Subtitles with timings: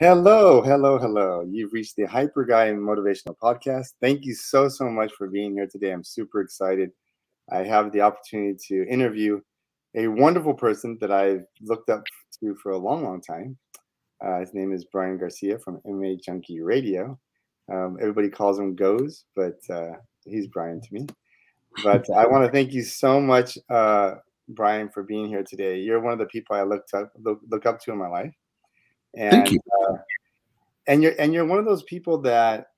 [0.00, 1.46] Hello, hello, hello.
[1.46, 3.88] You've reached the Hyper Guy Motivational Podcast.
[4.00, 5.90] Thank you so, so much for being here today.
[5.90, 6.90] I'm super excited.
[7.52, 9.42] I have the opportunity to interview
[9.94, 12.02] a wonderful person that I've looked up
[12.40, 13.58] to for a long, long time.
[14.24, 17.20] Uh, his name is Brian Garcia from MMA Junkie Radio.
[17.70, 19.92] Um, everybody calls him Goze, but uh,
[20.24, 21.08] he's Brian to me.
[21.84, 24.14] But I want to thank you so much, uh,
[24.48, 25.78] Brian, for being here today.
[25.78, 28.32] You're one of the people I looked up look, look up to in my life.
[29.16, 29.60] And, Thank you.
[29.88, 29.96] Uh,
[30.86, 32.68] and you're and you're one of those people that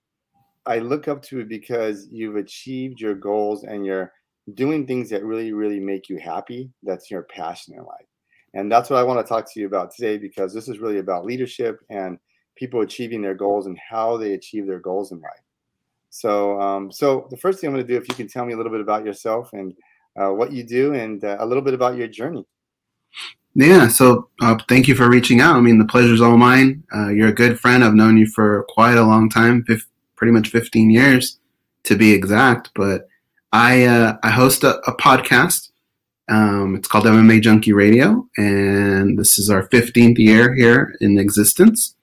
[0.66, 4.12] I look up to because you've achieved your goals and you're
[4.54, 6.70] doing things that really, really make you happy.
[6.82, 8.06] That's your passion in life.
[8.54, 10.98] And that's what I want to talk to you about today because this is really
[10.98, 12.18] about leadership and
[12.54, 15.40] people achieving their goals and how they achieve their goals in life.
[16.10, 18.52] So, um, so the first thing I'm going to do, if you can tell me
[18.52, 19.74] a little bit about yourself and
[20.20, 22.46] uh, what you do, and uh, a little bit about your journey.
[23.54, 25.56] Yeah, so uh, thank you for reaching out.
[25.56, 26.84] I mean, the pleasure's all mine.
[26.94, 27.84] Uh, you're a good friend.
[27.84, 29.86] I've known you for quite a long time, fif-
[30.16, 31.38] pretty much 15 years
[31.84, 32.70] to be exact.
[32.74, 33.08] But
[33.52, 35.68] I uh, I host a, a podcast.
[36.30, 41.94] Um, it's called MMA Junkie Radio, and this is our 15th year here in existence.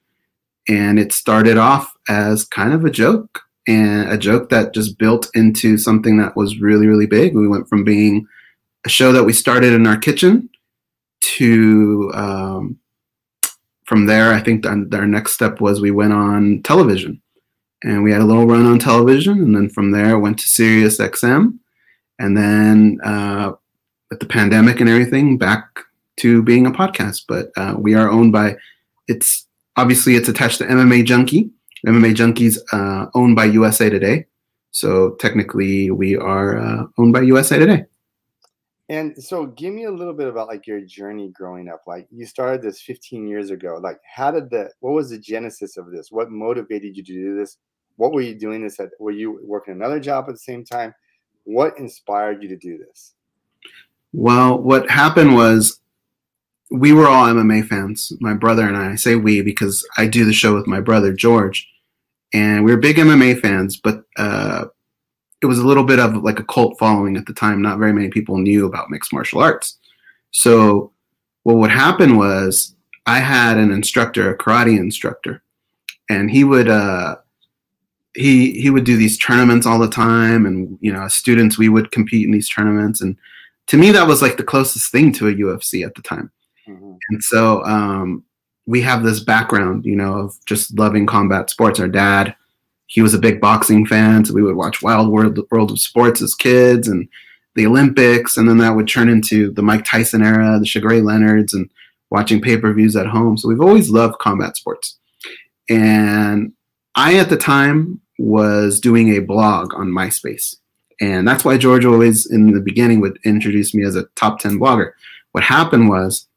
[0.67, 5.31] And it started off as kind of a joke, and a joke that just built
[5.33, 7.35] into something that was really, really big.
[7.35, 8.27] We went from being
[8.85, 10.48] a show that we started in our kitchen
[11.38, 12.79] to um,
[13.85, 17.22] from there, I think our next step was we went on television,
[17.84, 21.00] and we had a little run on television, and then from there went to Sirius
[21.00, 21.57] XM,
[22.19, 23.53] and then uh,
[24.09, 25.66] with the pandemic and everything, back
[26.18, 27.23] to being a podcast.
[27.28, 28.57] But uh, we are owned by
[29.07, 31.50] it's obviously it's attached to MMA Junkie.
[31.88, 34.25] MMA Junkies uh, owned by USA Today,
[34.72, 37.85] so technically we are uh, owned by USA Today.
[38.89, 41.83] And so give me a little bit about like your journey growing up.
[41.85, 43.79] Like you started this 15 years ago.
[43.81, 46.11] Like how did the what was the genesis of this?
[46.11, 47.57] What motivated you to do this?
[47.97, 48.89] What were you doing this at?
[49.00, 50.95] Were you working another job at the same time?
[51.44, 53.13] What inspired you to do this?
[54.11, 55.79] Well, what happened was
[56.71, 58.91] we were all MMA fans, my brother and I.
[58.91, 61.67] I say we because I do the show with my brother George,
[62.33, 63.77] and we were big MMA fans.
[63.77, 64.66] But uh,
[65.41, 67.61] it was a little bit of like a cult following at the time.
[67.61, 69.77] Not very many people knew about mixed martial arts.
[70.31, 70.91] So
[71.44, 75.41] what would happen was I had an instructor, a karate instructor,
[76.09, 77.16] and he would uh,
[78.13, 81.69] he he would do these tournaments all the time, and you know, as students we
[81.69, 83.17] would compete in these tournaments, and
[83.67, 86.31] to me that was like the closest thing to a UFC at the time.
[86.67, 86.94] Mm-hmm.
[87.09, 88.23] And so um,
[88.66, 91.79] we have this background, you know, of just loving combat sports.
[91.79, 92.35] Our dad
[92.89, 96.23] he was a big boxing fan, so we would watch Wild World, World of Sports
[96.23, 97.07] as kids and
[97.53, 101.53] the Olympics, and then that would turn into the Mike Tyson era, the Sugar Leonards,
[101.53, 101.69] and
[102.09, 103.38] watching pay per views at home.
[103.38, 104.97] So we've always loved combat sports.
[105.69, 106.51] And
[106.95, 110.56] I, at the time, was doing a blog on MySpace.
[111.00, 114.57] And that's why George always, in the beginning, would introduce me as a top 10
[114.57, 114.94] blogger.
[115.33, 116.27] What happened was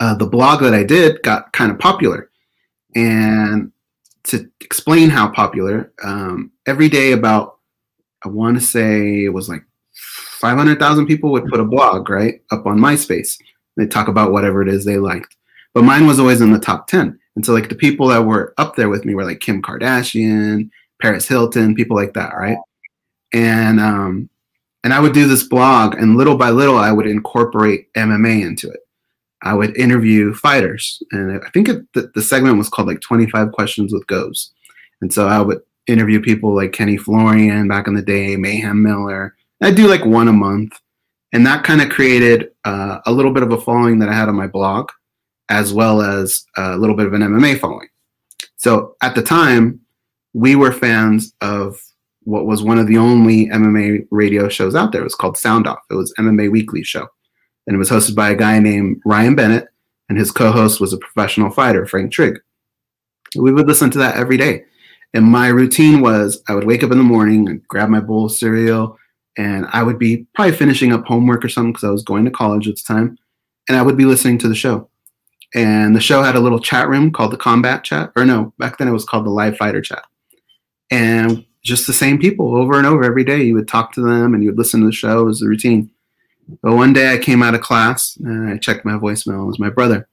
[0.00, 2.30] uh, the blog that I did got kind of popular.
[2.94, 3.71] And
[4.24, 7.58] to explain how popular, um, every day about
[8.24, 9.64] I want to say it was like
[10.40, 13.36] 500,000 people would put a blog right up on MySpace.
[13.76, 15.36] They talk about whatever it is they liked,
[15.74, 17.18] but mine was always in the top 10.
[17.34, 20.70] And so like the people that were up there with me were like Kim Kardashian,
[21.00, 22.58] Paris Hilton, people like that, right?
[23.32, 24.28] And um,
[24.84, 28.68] and I would do this blog, and little by little, I would incorporate MMA into
[28.68, 28.80] it.
[29.42, 33.50] I would interview fighters, and I think it, the, the, segment was called like 25
[33.52, 34.52] Questions with Goze.
[35.00, 39.34] And so I would interview people like Kenny Florian back in the day, Mayhem Miller.
[39.60, 40.78] I do like one a month,
[41.32, 44.28] and that kind of created uh, a little bit of a following that I had
[44.28, 44.90] on my blog,
[45.48, 47.88] as well as a little bit of an MMA following.
[48.56, 49.80] So at the time,
[50.34, 51.80] we were fans of
[52.22, 55.00] what was one of the only MMA radio shows out there.
[55.00, 55.80] It was called Sound Off.
[55.90, 57.08] It was MMA Weekly show
[57.66, 59.68] and it was hosted by a guy named Ryan Bennett,
[60.08, 62.38] and his co-host was a professional fighter, Frank Trigg.
[63.36, 64.64] We would listen to that every day.
[65.14, 68.26] And my routine was I would wake up in the morning and grab my bowl
[68.26, 68.98] of cereal,
[69.36, 72.30] and I would be probably finishing up homework or something because I was going to
[72.30, 73.18] college at the time,
[73.68, 74.88] and I would be listening to the show.
[75.54, 78.78] And the show had a little chat room called the Combat Chat, or no, back
[78.78, 80.04] then it was called the Live Fighter Chat.
[80.90, 83.42] And just the same people over and over every day.
[83.42, 85.24] You would talk to them and you would listen to the show.
[85.24, 85.90] Was the routine.
[86.62, 89.42] But one day I came out of class and I checked my voicemail.
[89.42, 90.08] It was my brother.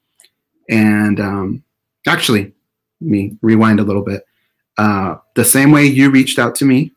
[0.69, 1.63] And um,
[2.07, 2.53] actually,
[3.01, 4.25] let me rewind a little bit.
[4.77, 6.93] Uh, the same way you reached out to me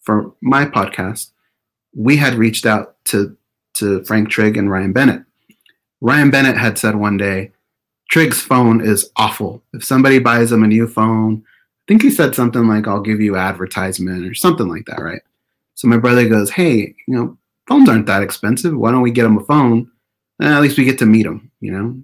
[0.00, 1.30] for my podcast,
[1.94, 3.36] we had reached out to
[3.74, 5.22] to Frank Trigg and Ryan Bennett.
[6.00, 7.52] Ryan Bennett had said one day,
[8.10, 9.62] Trigg's phone is awful.
[9.72, 13.20] If somebody buys him a new phone, I think he said something like, I'll give
[13.20, 15.22] you advertisement or something like that, right?
[15.74, 17.37] So my brother goes, Hey, you know,
[17.68, 18.76] phones aren't that expensive.
[18.76, 19.90] Why don't we get him a phone?
[20.42, 22.00] Eh, at least we get to meet him, you know?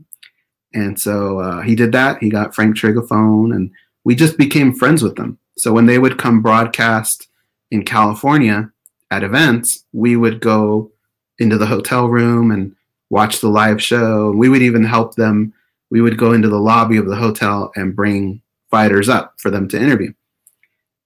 [0.75, 2.19] And so uh, he did that.
[2.21, 3.71] He got Frank Trigg a phone and
[4.05, 5.39] we just became friends with them.
[5.57, 7.29] So when they would come broadcast
[7.71, 8.71] in California
[9.11, 10.91] at events, we would go
[11.39, 12.75] into the hotel room and
[13.11, 14.33] watch the live show.
[14.33, 15.55] We would even help them.
[15.91, 19.69] We would go into the lobby of the hotel and bring fighters up for them
[19.69, 20.13] to interview.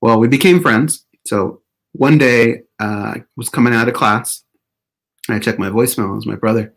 [0.01, 1.05] Well, we became friends.
[1.27, 1.61] So
[1.93, 4.43] one day uh, I was coming out of class.
[5.37, 6.13] I checked my voicemail.
[6.13, 6.73] It was my brother.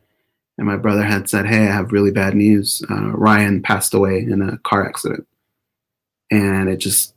[0.58, 2.84] And my brother had said, Hey, I have really bad news.
[2.90, 5.28] Uh, Ryan passed away in a car accident.
[6.30, 7.14] And it just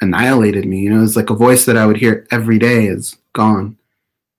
[0.00, 0.80] annihilated me.
[0.80, 3.76] You know, it's like a voice that I would hear every day is gone.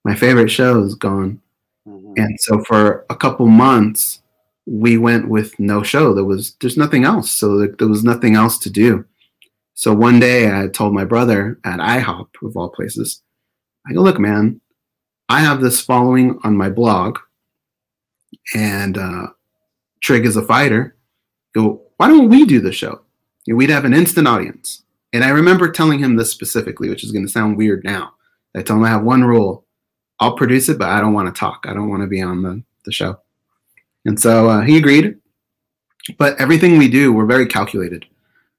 [0.04, 1.42] My favorite show is gone.
[1.88, 2.14] Mm-hmm.
[2.18, 4.22] And so for a couple months,
[4.66, 6.14] we went with no show.
[6.14, 7.32] There was there's nothing else.
[7.32, 9.06] So there, there was nothing else to do.
[9.74, 13.22] So one day I told my brother at IHOP of all places,
[13.88, 14.62] I go, look, man,
[15.31, 17.18] I have this following on my blog,
[18.54, 19.28] and uh,
[20.01, 20.98] Trigg is a fighter.
[21.56, 23.00] Go, why don't we do the show?
[23.45, 24.83] You know, we'd have an instant audience.
[25.13, 28.12] And I remember telling him this specifically, which is going to sound weird now.
[28.57, 29.63] I told him I have one rule
[30.19, 31.63] I'll produce it, but I don't want to talk.
[31.66, 33.18] I don't want to be on the, the show.
[34.04, 35.18] And so uh, he agreed.
[36.18, 38.06] But everything we do, we're very calculated.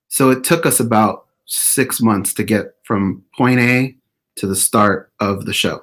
[0.08, 3.94] So it took us about six months to get from point A
[4.36, 5.82] to the start of the show.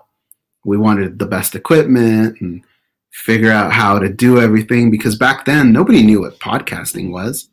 [0.70, 2.64] We wanted the best equipment and
[3.12, 7.50] figure out how to do everything because back then nobody knew what podcasting was.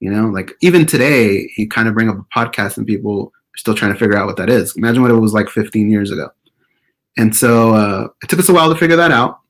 [0.00, 3.58] You know, like even today, you kind of bring up a podcast and people are
[3.58, 4.74] still trying to figure out what that is.
[4.76, 6.30] Imagine what it was like 15 years ago.
[7.16, 9.40] And so uh, it took us a while to figure that out.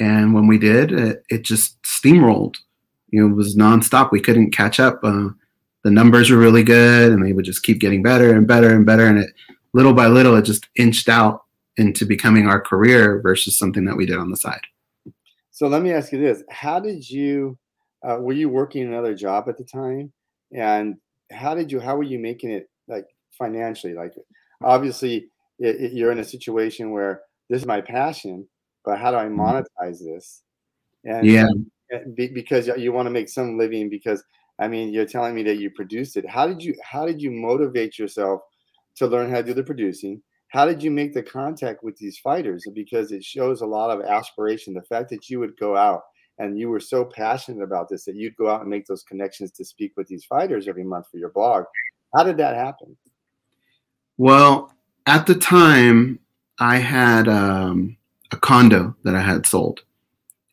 [0.00, 2.56] And when we did, it, it just steamrolled.
[3.10, 4.10] You know, it was nonstop.
[4.10, 5.00] We couldn't catch up.
[5.02, 5.28] Uh,
[5.84, 8.84] the numbers were really good, and they would just keep getting better and better and
[8.84, 9.06] better.
[9.06, 9.30] And it,
[9.72, 11.45] little by little, it just inched out
[11.76, 14.62] into becoming our career versus something that we did on the side.
[15.50, 17.58] So let me ask you this: How did you?
[18.06, 20.12] Uh, were you working another job at the time?
[20.52, 20.96] And
[21.30, 21.80] how did you?
[21.80, 23.94] How were you making it like financially?
[23.94, 24.12] Like,
[24.62, 25.28] obviously,
[25.58, 28.46] it, it, you're in a situation where this is my passion,
[28.84, 29.40] but how do I mm-hmm.
[29.40, 30.42] monetize this?
[31.04, 31.48] And yeah,
[32.14, 33.88] because you want to make some living.
[33.88, 34.22] Because
[34.58, 36.28] I mean, you're telling me that you produced it.
[36.28, 36.74] How did you?
[36.82, 38.42] How did you motivate yourself
[38.96, 40.22] to learn how to do the producing?
[40.48, 42.64] How did you make the contact with these fighters?
[42.74, 44.74] Because it shows a lot of aspiration.
[44.74, 46.02] The fact that you would go out
[46.38, 49.50] and you were so passionate about this that you'd go out and make those connections
[49.52, 51.64] to speak with these fighters every month for your blog.
[52.14, 52.96] How did that happen?
[54.18, 54.72] Well,
[55.06, 56.18] at the time,
[56.58, 57.96] I had um,
[58.32, 59.80] a condo that I had sold,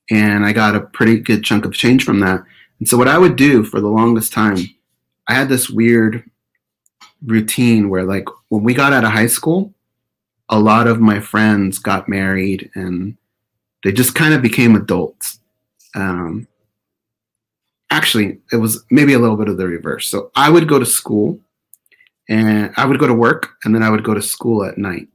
[0.09, 2.43] and I got a pretty good chunk of change from that.
[2.79, 4.57] And so, what I would do for the longest time,
[5.27, 6.29] I had this weird
[7.25, 9.73] routine where, like, when we got out of high school,
[10.49, 13.17] a lot of my friends got married and
[13.83, 15.39] they just kind of became adults.
[15.95, 16.47] Um,
[17.91, 20.07] actually, it was maybe a little bit of the reverse.
[20.07, 21.39] So I would go to school
[22.29, 25.07] and I would go to work and then I would go to school at night.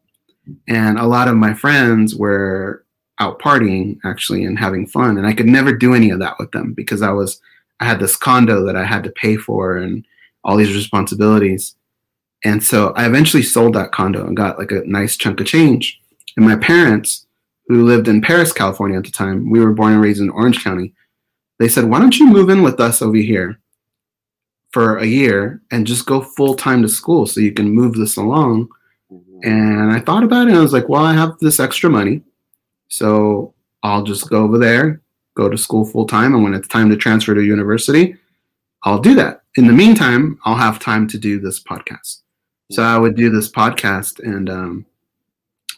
[0.66, 2.84] And a lot of my friends were
[3.20, 6.52] out partying actually and having fun and I could never do any of that with
[6.52, 7.40] them because I was
[7.80, 10.04] I had this condo that I had to pay for and
[10.44, 11.74] all these responsibilities.
[12.44, 16.00] And so I eventually sold that condo and got like a nice chunk of change.
[16.36, 17.26] And my parents,
[17.66, 20.62] who lived in Perris, California at the time, we were born and raised in Orange
[20.62, 20.94] County.
[21.58, 23.58] They said, "Why don't you move in with us over here?"
[24.70, 28.16] for a year and just go full time to school so you can move this
[28.16, 28.68] along.
[29.12, 29.40] Mm-hmm.
[29.44, 32.22] And I thought about it and I was like, well, I have this extra money.
[32.88, 35.00] So I'll just go over there,
[35.36, 36.34] go to school full time.
[36.34, 38.16] And when it's time to transfer to university,
[38.84, 39.42] I'll do that.
[39.56, 42.22] In the meantime, I'll have time to do this podcast.
[42.70, 44.86] So I would do this podcast and um,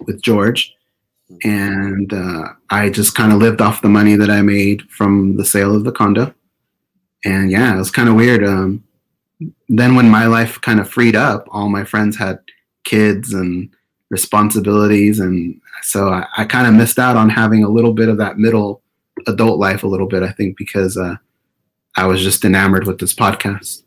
[0.06, 0.74] with George,
[1.44, 5.44] and uh, I just kind of lived off the money that I made from the
[5.44, 6.34] sale of the condo
[7.24, 8.44] and yeah, it was kind of weird.
[8.44, 8.84] Um,
[9.68, 12.38] then when my life kind of freed up, all my friends had
[12.84, 13.70] kids and
[14.10, 18.18] responsibilities, and so I, I kind of missed out on having a little bit of
[18.18, 18.82] that middle
[19.26, 20.22] adult life a little bit.
[20.22, 21.16] I think because uh,
[21.96, 23.82] I was just enamored with this podcast.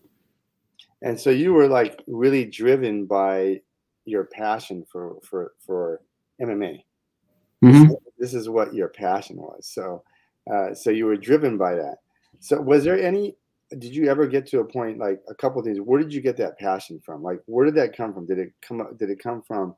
[1.04, 3.62] And so you were like really driven by
[4.06, 6.02] your passion for for for
[6.42, 6.84] MMA.
[7.64, 7.94] Mm-hmm.
[8.18, 9.68] This is what your passion was.
[9.68, 10.04] So,
[10.52, 11.98] uh, so you were driven by that.
[12.40, 13.36] So was there any
[13.80, 16.38] did you ever get to a point like a couple things where did you get
[16.38, 19.42] that passion from like where did that come from did it come did it come
[19.42, 19.74] from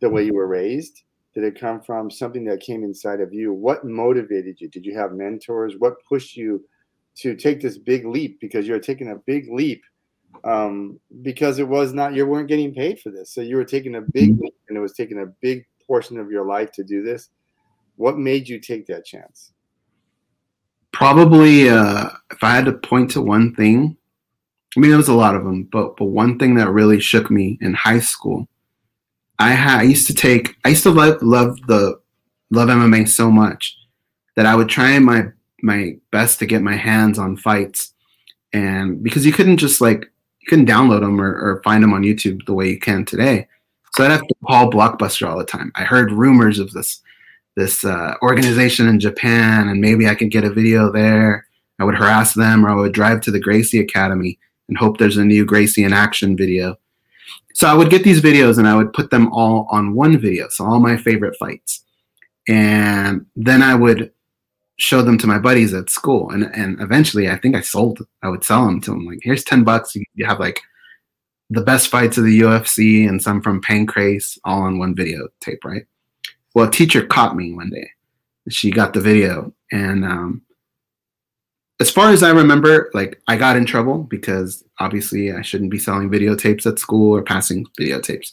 [0.00, 1.02] the way you were raised
[1.34, 4.98] did it come from something that came inside of you what motivated you did you
[4.98, 6.64] have mentors what pushed you
[7.14, 9.84] to take this big leap because you're taking a big leap
[10.44, 13.32] um, because it was not you weren't getting paid for this.
[13.32, 14.46] So you were taking a big mm-hmm.
[14.68, 17.28] and it was taking a big portion of your life to do this.
[17.96, 19.52] What made you take that chance?
[20.92, 23.96] Probably, uh, if I had to point to one thing,
[24.76, 27.30] I mean, there was a lot of them, but but one thing that really shook
[27.30, 28.46] me in high school,
[29.38, 31.98] I had I used to take I used to love love the
[32.50, 33.76] love MMA so much
[34.36, 35.26] that I would try my
[35.62, 37.94] my best to get my hands on fights,
[38.52, 40.10] and because you couldn't just like
[40.46, 43.48] couldn't download them or, or find them on YouTube the way you can today,
[43.94, 45.72] so I'd have to call Blockbuster all the time.
[45.74, 47.02] I heard rumors of this
[47.56, 51.46] this uh, organization in Japan, and maybe I could get a video there.
[51.78, 54.38] I would harass them, or I would drive to the Gracie Academy
[54.68, 56.76] and hope there's a new Gracie in action video.
[57.54, 60.48] So I would get these videos and I would put them all on one video,
[60.50, 61.82] so all my favorite fights,
[62.48, 64.12] and then I would
[64.78, 66.30] show them to my buddies at school.
[66.30, 68.06] And and eventually, I think I sold.
[68.22, 69.96] I would sell them to them like, here's ten bucks.
[70.14, 70.60] You have like
[71.50, 75.64] the best fights of the UFC and some from Pancrase all on one video tape,
[75.64, 75.86] right?
[76.54, 77.90] Well, a teacher caught me one day.
[78.48, 80.42] She got the video, and um,
[81.80, 85.78] as far as I remember, like I got in trouble because obviously I shouldn't be
[85.78, 88.32] selling videotapes at school or passing videotapes.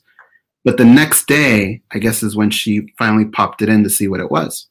[0.63, 4.07] But the next day, I guess, is when she finally popped it in to see
[4.07, 4.67] what it was.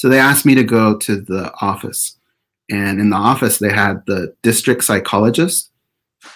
[0.00, 2.16] So they asked me to go to the office.
[2.70, 5.70] And in the office, they had the district psychologist.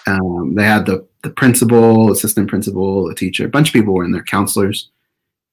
[0.05, 4.03] Um, they had the, the principal, assistant principal, the teacher, a bunch of people were
[4.03, 4.89] in there, counselors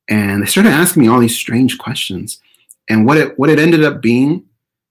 [0.08, 2.40] and they started asking me all these strange questions.
[2.88, 4.44] And what it what it ended up being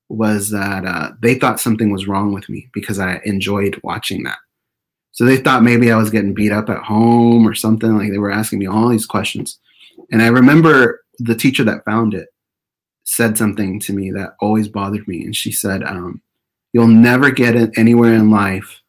[0.10, 4.40] was that uh, they thought something was wrong with me because I enjoyed watching that.
[5.12, 7.98] So they thought maybe I was getting beat up at home or something.
[7.98, 9.60] Like they were asking me all these questions.
[10.12, 12.30] And I remember the teacher that found it
[13.12, 15.24] said something to me that always bothered me.
[15.24, 16.22] And she said, um,
[16.74, 18.82] "You'll never get it anywhere in life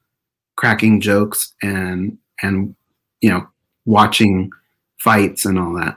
[0.57, 2.75] cracking jokes and and
[3.21, 3.47] you know
[3.85, 4.50] watching
[4.99, 5.97] fights and all that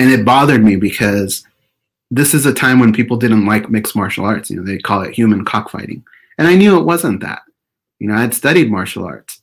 [0.00, 1.46] and it bothered me because
[2.10, 4.50] this is a time when people didn't like mixed martial arts.
[4.50, 6.02] You know, they call it human cockfighting,
[6.38, 7.42] and I knew it wasn't that.
[7.98, 9.42] You know, I had studied martial arts.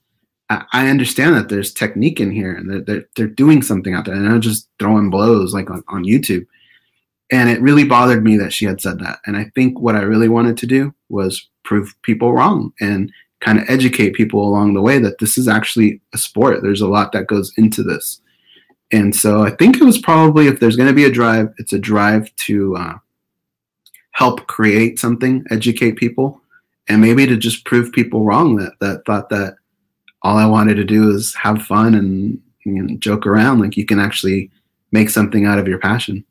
[0.50, 4.16] I, understand that there's technique in here, and they're, they're, they're doing something out there,
[4.16, 6.48] and I'm just throwing blows like on, on YouTube.
[7.32, 9.20] And it really bothered me that she had said that.
[9.26, 13.60] And I think what I really wanted to do was prove people wrong and kind
[13.60, 16.62] of educate people along the way that this is actually a sport.
[16.62, 18.22] There's a lot that goes into this
[18.92, 21.74] and so I think it was probably if there's going to be a drive, it's
[21.74, 22.94] a drive to uh,
[24.12, 26.42] help create something, educate people,
[26.88, 29.56] and maybe to just prove people wrong that that thought that
[30.22, 33.60] all I wanted to do is have fun and you know, joke around.
[33.60, 34.50] Like you can actually
[34.92, 36.24] make something out of your passion.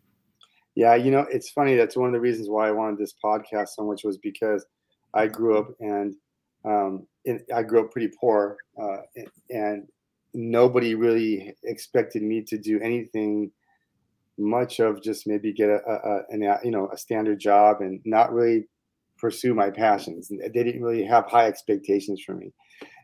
[0.76, 1.75] Yeah, you know, it's funny.
[1.75, 4.64] That's one of the reasons why I wanted this podcast so much was because
[5.14, 6.14] I grew up and
[6.66, 8.99] um, in, I grew up pretty poor, uh,
[9.50, 9.88] and
[10.35, 13.50] nobody really expected me to do anything
[14.38, 18.33] much of just maybe get a, a, a, you know a standard job and not
[18.33, 18.68] really
[19.18, 20.28] pursue my passions.
[20.28, 22.52] They didn't really have high expectations for me,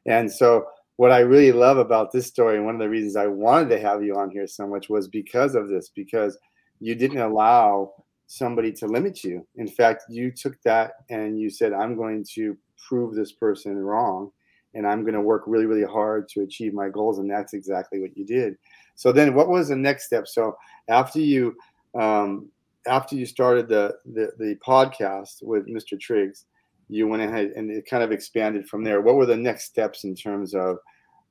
[0.07, 3.27] and so what I really love about this story and one of the reasons I
[3.29, 6.37] wanted to have you on here so much was because of this because
[6.83, 7.93] you didn't allow
[8.27, 9.47] somebody to limit you.
[9.57, 12.57] In fact, you took that and you said, "I'm going to
[12.89, 14.31] prove this person wrong."
[14.75, 17.19] and I'm going to work really, really hard to achieve my goals.
[17.19, 18.57] And that's exactly what you did.
[18.95, 20.27] So then, what was the next step?
[20.27, 20.57] So
[20.89, 21.57] after you
[21.99, 22.49] um,
[22.87, 25.99] after you started the, the the podcast with Mr.
[25.99, 26.47] Triggs,
[26.89, 29.01] you went ahead and it kind of expanded from there.
[29.01, 30.79] What were the next steps in terms of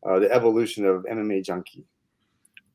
[0.08, 1.86] uh, the evolution of MMA Junkie?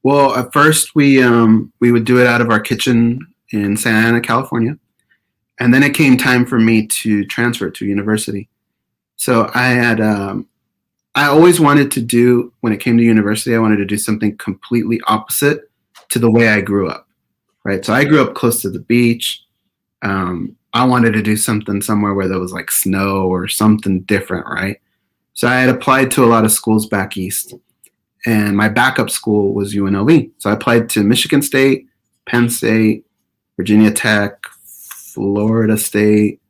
[0.07, 4.07] Well, at first we um, we would do it out of our kitchen in Santa
[4.07, 4.79] Ana, California,
[5.59, 8.49] and then it came time for me to transfer to university.
[9.17, 10.47] So I had um,
[11.17, 14.37] I always wanted to do when it came to university, I wanted to do something
[14.37, 15.69] completely opposite
[16.11, 17.09] to the way I grew up.
[17.65, 17.85] Right.
[17.85, 19.43] So I grew up close to the beach.
[20.03, 24.47] Um, I wanted to do something somewhere where there was like snow or something different,
[24.47, 24.81] right?
[25.33, 27.55] So I had applied to a lot of schools back east,
[28.27, 30.33] and my backup school was UNLV.
[30.39, 31.87] So I applied to Michigan State,
[32.29, 33.07] Penn State,
[33.57, 36.41] Virginia Tech, Florida State,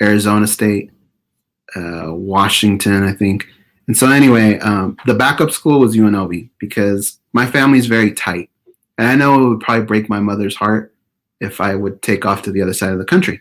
[0.00, 0.90] Arizona State,
[1.74, 3.46] uh, Washington, I think.
[3.88, 8.48] And so, anyway, um, the backup school was UNLV because my family is very tight.
[8.96, 10.94] And I know it would probably break my mother's heart
[11.40, 13.40] if I would take off to the other side of the country.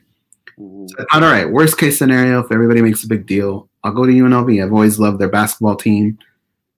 [0.57, 0.87] Mm-hmm.
[0.87, 3.93] So I thought, all right, worst case scenario, if everybody makes a big deal, I'll
[3.93, 4.63] go to UNLV.
[4.63, 6.17] I've always loved their basketball team.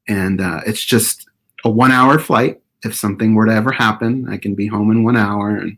[0.07, 1.27] And uh, it's just
[1.63, 2.61] a one hour flight.
[2.83, 5.77] If something were to ever happen, I can be home in one hour and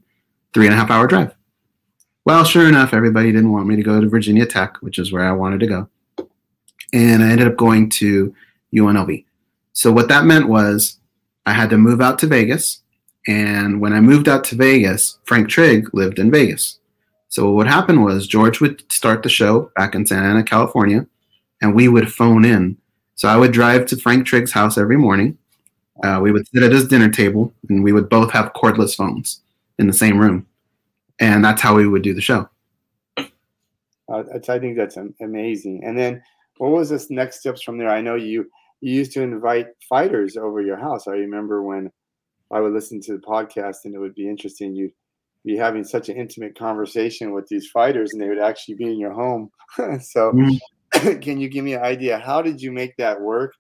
[0.54, 1.36] three and a half hour drive.
[2.26, 5.24] Well, sure enough, everybody didn't want me to go to Virginia Tech, which is where
[5.24, 5.90] I wanted to go.
[6.92, 8.34] And I ended up going to
[8.74, 9.26] UNLV.
[9.74, 10.98] So what that meant was
[11.46, 12.82] I had to move out to Vegas.
[13.28, 16.80] And when I moved out to Vegas, Frank Trigg lived in Vegas.
[17.30, 21.06] So what happened was George would start the show back in Santa Ana, California,
[21.62, 22.78] and we would phone in.
[23.16, 25.38] So I would drive to Frank Trigg's house every morning.
[26.04, 29.42] Uh, we would sit at his dinner table, and we would both have cordless phones
[29.80, 30.46] in the same room
[31.20, 32.48] and that's how we would do the show.
[33.18, 35.84] Uh, I think that's amazing.
[35.84, 36.22] And then,
[36.58, 37.90] what was this next steps from there?
[37.90, 38.50] I know you
[38.82, 41.08] you used to invite fighters over your house.
[41.08, 41.92] I remember when
[42.52, 44.76] I would listen to the podcast, and it would be interesting.
[44.76, 44.94] You'd
[45.44, 49.00] be having such an intimate conversation with these fighters, and they would actually be in
[49.00, 49.50] your home.
[50.02, 50.56] so, mm-hmm.
[51.22, 52.18] can you give me an idea?
[52.18, 53.54] How did you make that work?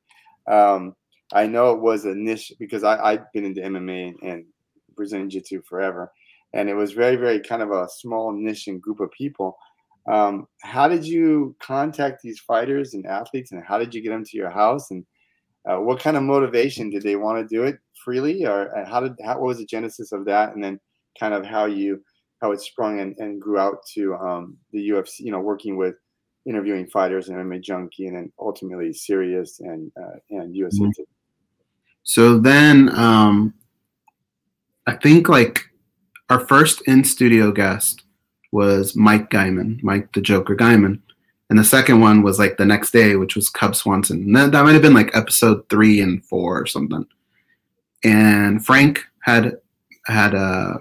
[0.47, 0.95] Um,
[1.33, 4.45] I know it was a niche because I, I've been into MMA and,
[4.95, 6.09] Brazilian Jiu Jitsu forever
[6.53, 9.57] and it was very very kind of a small niche and group of people
[10.07, 14.23] um, how did you contact these fighters and athletes and how did you get them
[14.23, 15.05] to your house and
[15.69, 19.13] uh, what kind of motivation did they want to do it freely or how did
[19.23, 20.79] how, what was the genesis of that and then
[21.19, 22.01] kind of how you
[22.41, 25.95] how it sprung and, and grew out to um, the UFC you know working with
[26.45, 31.03] interviewing fighters and MMA junkie and then ultimately Sirius and uh, and USA mm-hmm.
[32.03, 33.53] so then um,
[34.87, 35.65] I think like
[36.29, 38.03] our first in studio guest
[38.51, 41.01] was Mike Guymon, Mike the Joker Guymon.
[41.49, 44.21] And the second one was like the next day, which was Cub Swanson.
[44.21, 47.05] And that, that might have been like episode three and four or something.
[48.03, 49.57] And Frank had
[50.05, 50.77] had uh,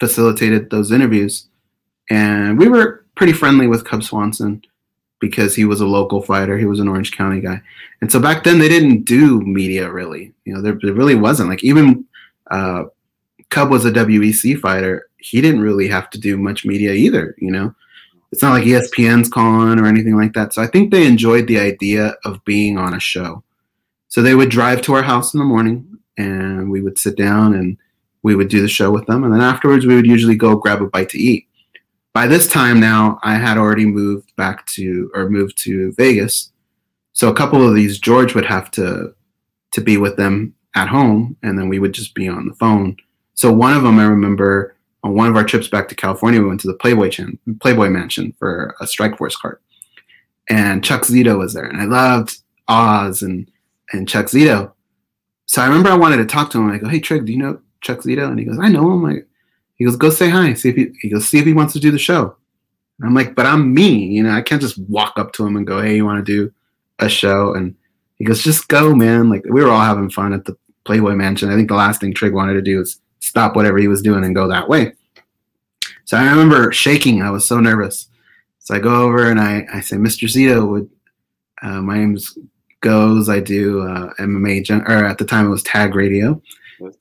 [0.00, 1.48] facilitated those interviews,
[2.10, 4.62] and we were pretty friendly with Cub Swanson
[5.22, 6.58] because he was a local fighter.
[6.58, 7.62] He was an Orange County guy,
[8.02, 10.34] and so back then they didn't do media really.
[10.44, 12.04] You know, there, there really wasn't like even
[12.50, 12.84] uh,
[13.52, 17.50] Cub was a WEC fighter, he didn't really have to do much media either, you
[17.50, 17.74] know?
[18.32, 20.54] It's not like ESPN's calling or anything like that.
[20.54, 23.44] So I think they enjoyed the idea of being on a show.
[24.08, 27.52] So they would drive to our house in the morning and we would sit down
[27.52, 27.76] and
[28.22, 29.22] we would do the show with them.
[29.22, 31.46] And then afterwards, we would usually go grab a bite to eat.
[32.14, 36.52] By this time now, I had already moved back to or moved to Vegas.
[37.14, 39.14] So a couple of these, George would have to
[39.72, 42.96] to be with them at home, and then we would just be on the phone
[43.34, 46.48] so one of them, I remember on one of our trips back to California, we
[46.48, 49.58] went to the Playboy Chan- Playboy Mansion for a Strikeforce card,
[50.48, 52.36] and Chuck Zito was there, and I loved
[52.68, 53.50] Oz and
[53.92, 54.72] and Chuck Zito.
[55.46, 56.70] So I remember I wanted to talk to him.
[56.70, 59.02] I go, "Hey, Trigg, do you know Chuck Zito?" And he goes, "I know him."
[59.02, 59.26] Like,
[59.82, 60.54] he goes, "Go say hi.
[60.54, 62.36] See if he." He goes, "See if he wants to do the show."
[63.00, 64.30] And I'm like, "But I'm me, you know.
[64.30, 66.52] I can't just walk up to him and go, "Hey, you want to do
[67.00, 67.74] a show?" And
[68.16, 71.50] he goes, "Just go, man." Like we were all having fun at the Playboy Mansion.
[71.50, 74.24] I think the last thing Trigg wanted to do was stop whatever he was doing
[74.24, 74.92] and go that way.
[76.04, 77.22] So I remember shaking.
[77.22, 78.08] I was so nervous.
[78.60, 80.28] So I go over and I, I say, Mr.
[80.28, 80.90] Zito, would
[81.62, 82.36] uh, my name's
[82.80, 83.28] Goze.
[83.28, 86.40] I do uh, MMA, or at the time it was Tag Radio.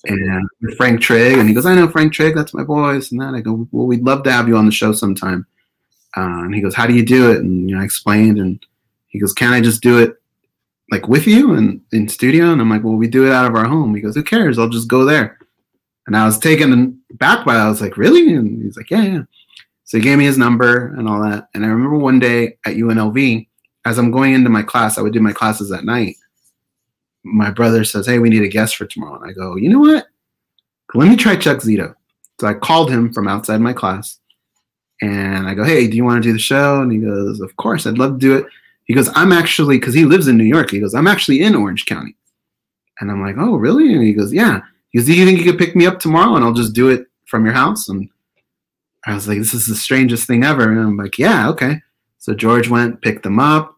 [0.06, 3.34] And Frank Trigg, and he goes, I know Frank Trigg, that's my voice, and that.
[3.34, 5.46] I go, well, we'd love to have you on the show sometime.
[6.18, 7.38] Uh, and he goes, how do you do it?
[7.38, 8.64] And you know, I explained, and
[9.08, 10.16] he goes, can I just do it
[10.92, 12.52] like with you and in studio?
[12.52, 13.96] And I'm like, well, we do it out of our home.
[13.96, 14.60] He goes, who cares?
[14.60, 15.38] I'll just go there.
[16.08, 17.60] And I was taken back by it.
[17.60, 18.34] I was like, really?
[18.34, 19.22] And he's like, yeah, yeah.
[19.86, 21.50] So he gave me his number and all that.
[21.54, 23.48] And I remember one day at UNLV,
[23.86, 26.16] as I'm going into my class, I would do my classes at night.
[27.24, 29.22] My brother says, hey, we need a guest for tomorrow.
[29.22, 30.08] And I go, you know what?
[30.94, 31.96] Let me try Chuck Zito.
[32.40, 34.20] So I called him from outside my class.
[35.02, 36.82] And I go, hey, do you want to do the show?
[36.82, 38.46] And he goes, of course, I'd love to do it.
[38.86, 41.56] He goes, I'm actually, because he lives in New York, he goes, I'm actually in
[41.56, 42.16] Orange County.
[43.00, 43.94] And I'm like, oh, really?
[43.94, 44.62] And he goes, yeah.
[44.92, 46.90] He goes, Do you think you could pick me up tomorrow and I'll just do
[46.90, 47.90] it from your house?
[47.90, 48.10] And
[49.06, 50.70] I was like, This is the strangest thing ever.
[50.70, 51.82] And I'm like, Yeah, okay.
[52.20, 53.76] So George went, picked him up,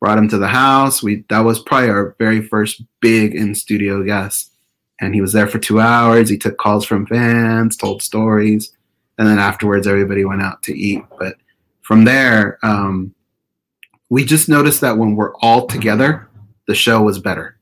[0.00, 1.02] brought him to the house.
[1.02, 4.52] We that was probably our very first big in studio guest.
[5.00, 6.30] And he was there for two hours.
[6.30, 8.72] He took calls from fans, told stories,
[9.18, 11.02] and then afterwards everybody went out to eat.
[11.18, 11.36] But
[11.82, 13.14] from there, um,
[14.08, 16.28] we just noticed that when we're all together,
[16.66, 17.58] the show was better.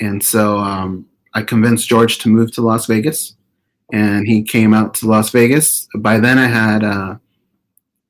[0.00, 3.36] And so um, I convinced George to move to Las Vegas,
[3.92, 5.86] and he came out to Las Vegas.
[5.96, 7.16] By then, I had uh,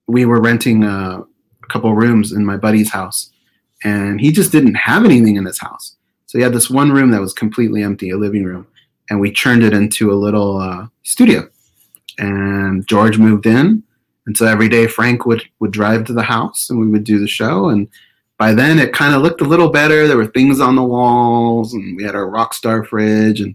[0.07, 3.31] we were renting a, a couple rooms in my buddy's house,
[3.85, 5.97] and he just didn't have anything in his house.
[6.27, 8.67] So he had this one room that was completely empty, a living room,
[9.11, 11.49] and we turned it into a little uh, studio.
[12.19, 13.83] And George moved in,
[14.27, 17.19] and so every day Frank would would drive to the house, and we would do
[17.19, 17.89] the show, and
[18.39, 20.07] by then it kind of looked a little better.
[20.07, 23.41] There were things on the walls, and we had our rock star fridge.
[23.41, 23.55] And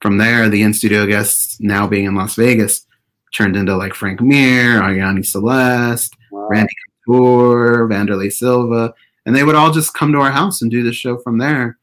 [0.00, 2.86] from there, the in studio guests now being in Las Vegas
[3.34, 6.48] turned into like Frank Mir, Arianny Celeste, Wow.
[6.48, 6.72] Randy
[7.06, 8.94] Couture, Wanderlei Silva,
[9.26, 11.78] and they would all just come to our house and do the show from there.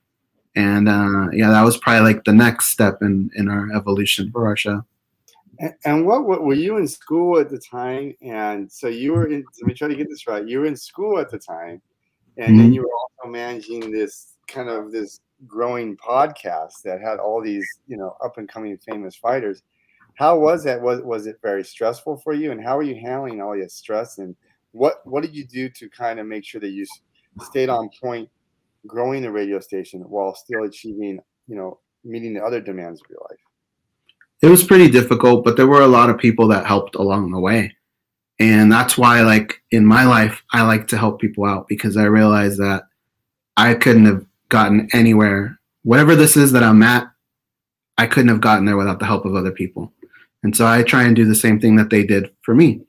[0.55, 4.45] And uh, yeah, that was probably like the next step in in our evolution for
[4.47, 4.83] our show.
[5.59, 8.13] And, and what, what were you in school at the time?
[8.21, 9.45] And so you were in.
[9.61, 10.45] Let me try to get this right.
[10.47, 11.81] You were in school at the time,
[12.37, 12.73] and then Mhm.
[12.73, 17.97] you were also managing this kind of this growing podcast that had all these you
[17.97, 19.63] know up and coming famous fighters.
[20.15, 20.81] How was that?
[20.81, 22.51] Was was it very stressful for you?
[22.51, 24.17] And how are you handling all your stress?
[24.17, 24.35] And
[24.73, 26.85] what what did you do to kind of make sure that you
[27.41, 28.29] stayed on point,
[28.87, 33.19] growing the radio station while still achieving you know meeting the other demands of your
[33.29, 33.39] life?
[34.41, 37.39] it was pretty difficult, but there were a lot of people that helped along the
[37.39, 37.75] way.
[38.39, 42.05] And that's why, like, in my life, I like to help people out because I
[42.05, 42.83] realize that
[43.55, 45.59] I couldn't have gotten anywhere.
[45.83, 47.07] Whatever this is that I'm at,
[47.99, 49.93] I couldn't have gotten there without the help of other people.
[50.41, 52.81] And so I try and do the same thing that they did for me.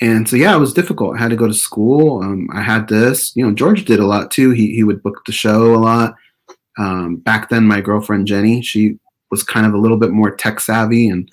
[0.00, 1.16] And so, yeah, it was difficult.
[1.16, 2.22] I had to go to school.
[2.22, 4.50] Um, I had this, you know, George did a lot too.
[4.50, 6.14] He, he would book the show a lot.
[6.78, 8.98] Um, back then, my girlfriend Jenny, she
[9.30, 11.30] was kind of a little bit more tech savvy and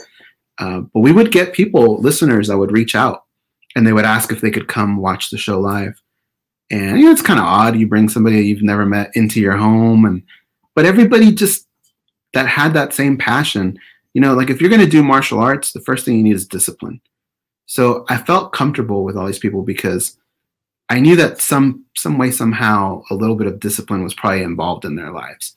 [0.58, 3.26] uh, but we would get people listeners that would reach out
[3.76, 6.02] and they would ask if they could come watch the show live
[6.72, 9.58] and you know, it's kind of odd you bring somebody you've never met into your
[9.58, 10.24] home and
[10.74, 11.68] but everybody just
[12.34, 13.78] that had that same passion
[14.14, 16.36] you know like if you're going to do martial arts the first thing you need
[16.36, 17.02] is discipline
[17.66, 20.18] so i felt comfortable with all these people because
[20.90, 24.86] i knew that some some way somehow a little bit of discipline was probably involved
[24.86, 25.56] in their lives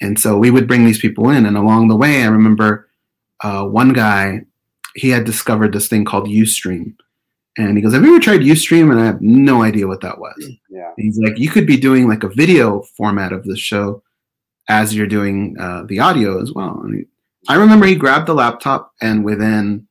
[0.00, 1.46] and so we would bring these people in.
[1.46, 2.88] And along the way, I remember
[3.42, 4.42] uh, one guy,
[4.94, 6.94] he had discovered this thing called Ustream.
[7.56, 8.90] And he goes, Have you ever tried Ustream?
[8.90, 10.36] And I have no idea what that was.
[10.70, 10.92] Yeah.
[10.96, 14.02] And he's like, You could be doing like a video format of the show
[14.68, 16.80] as you're doing uh, the audio as well.
[16.84, 17.04] And he,
[17.48, 19.87] I remember he grabbed the laptop, and within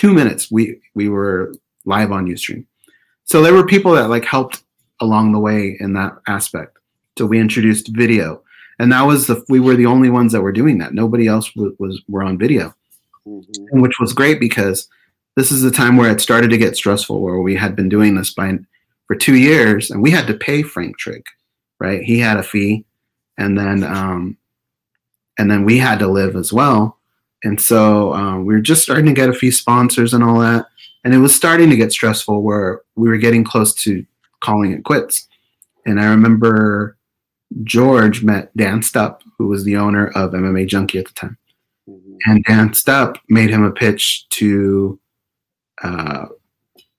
[0.00, 2.64] two minutes, we, we were live on Ustream.
[3.24, 4.62] So there were people that like helped
[5.00, 6.78] along the way in that aspect.
[7.18, 8.42] So we introduced video
[8.80, 11.52] and that was the we were the only ones that were doing that nobody else
[11.52, 12.74] w- was were on video
[13.26, 13.80] Mhm.
[13.82, 14.88] which was great because
[15.36, 18.14] this is the time where it started to get stressful where we had been doing
[18.14, 18.58] this by
[19.06, 21.24] for two years and we had to pay frank trigg
[21.78, 22.86] right he had a fee
[23.36, 24.38] and then um
[25.38, 26.98] and then we had to live as well
[27.44, 30.66] and so um, we were just starting to get a few sponsors and all that
[31.04, 34.04] and it was starting to get stressful where we were getting close to
[34.40, 35.28] calling it quits
[35.86, 36.96] and i remember
[37.64, 41.36] George met Dann Stupp, who was the owner of MMA Junkie at the time.
[41.88, 42.18] Mhm.
[42.26, 44.98] And Dann Stupp made him a pitch to
[45.82, 46.26] uh,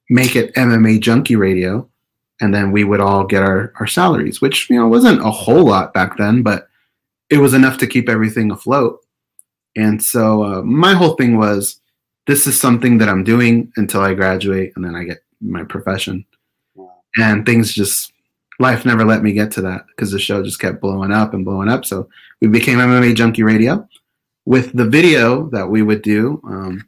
[0.10, 1.88] make it MMA Junkie Radio.
[2.42, 5.64] And then we would all get our, our salaries, which, you know, wasn't a whole
[5.64, 6.68] lot back then, but
[7.30, 9.01] it was enough to keep everything afloat.
[9.76, 11.80] And so uh, my whole thing was
[12.28, 16.26] this is something that I'm doing until I graduate and then I get my profession.
[16.76, 16.92] Wow.
[17.18, 18.14] And things just
[18.60, 21.44] life never let me get to that because the show just kept blowing up and
[21.44, 21.86] blowing up.
[21.86, 22.08] So
[22.42, 23.88] we became MMA Junkie Radio.
[24.46, 26.88] With the video that we would do, um,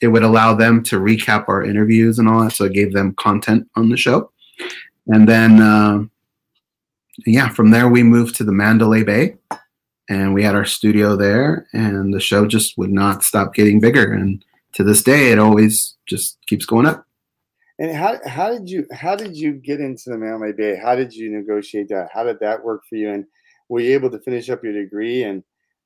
[0.00, 2.52] it would allow them to recap our interviews and all that.
[2.52, 4.30] So it gave them content on the show.
[5.06, 6.04] And then, uh,
[7.26, 9.36] yeah, from there we moved to the Mandalay Bay
[10.08, 14.12] and we had our studio there and the show just would not stop getting bigger.
[14.12, 17.04] And to this day, it always just keeps going up.
[17.78, 20.76] And how how did you how did you get into the Mandalay Bay?
[20.76, 22.08] How did you negotiate that?
[22.12, 23.10] How did that work for you?
[23.10, 23.26] And
[23.68, 25.24] were you able to finish up your degree?
[25.24, 25.42] And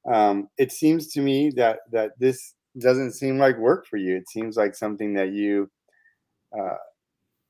[0.09, 4.17] um, it seems to me that that this doesn't seem like work for you.
[4.17, 5.69] It seems like something that you
[6.57, 6.77] uh,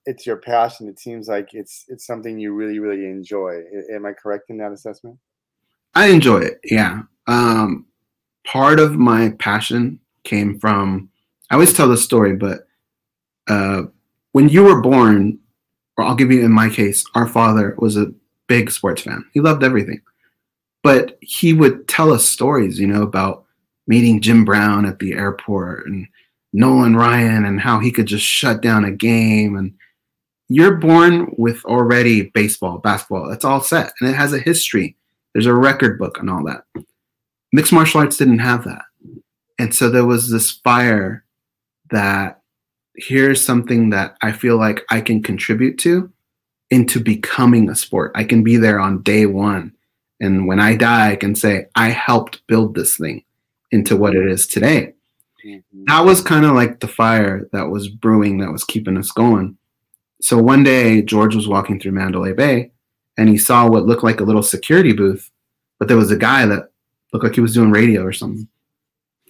[0.06, 0.88] it's your passion.
[0.88, 3.62] It seems like it's it's something you really really enjoy.
[3.92, 5.18] Am I correct in that assessment?
[5.94, 6.60] I enjoy it.
[6.64, 7.02] Yeah.
[7.26, 7.86] Um,
[8.44, 11.08] part of my passion came from.
[11.50, 12.66] I always tell this story, but
[13.48, 13.82] uh,
[14.32, 15.38] when you were born,
[15.96, 18.12] or I'll give you in my case, our father was a
[18.46, 19.24] big sports fan.
[19.32, 20.00] He loved everything,
[20.82, 23.44] but he would tell us stories, you know, about
[23.86, 26.06] meeting Jim Brown at the airport and
[26.52, 29.56] Nolan Ryan and how he could just shut down a game.
[29.56, 29.74] And
[30.48, 33.28] you're born with already baseball, basketball.
[33.28, 34.96] That's all set, and it has a history.
[35.32, 36.64] There's a record book and all that.
[37.52, 38.82] Mixed martial arts didn't have that.
[39.58, 41.24] And so there was this fire
[41.90, 42.40] that
[42.96, 46.10] here's something that I feel like I can contribute to
[46.70, 48.12] into becoming a sport.
[48.14, 49.72] I can be there on day one.
[50.20, 53.24] And when I die, I can say, I helped build this thing
[53.72, 54.94] into what it is today.
[55.44, 55.62] Mhm.
[55.86, 59.56] That was kind of like the fire that was brewing that was keeping us going.
[60.20, 62.70] So one day, George was walking through Mandalay Bay
[63.20, 65.30] and he saw what looked like a little security booth,
[65.78, 66.70] but there was a guy that
[67.12, 68.48] looked like he was doing radio or something.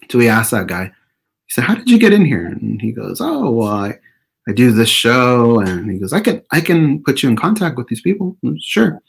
[0.08, 2.92] So he asked that guy, he said, "How did you get in here?" And he
[2.92, 3.98] goes, "Oh, well, I,
[4.46, 7.76] I do this show." And he goes, "I can I can put you in contact
[7.76, 9.00] with these people." sure.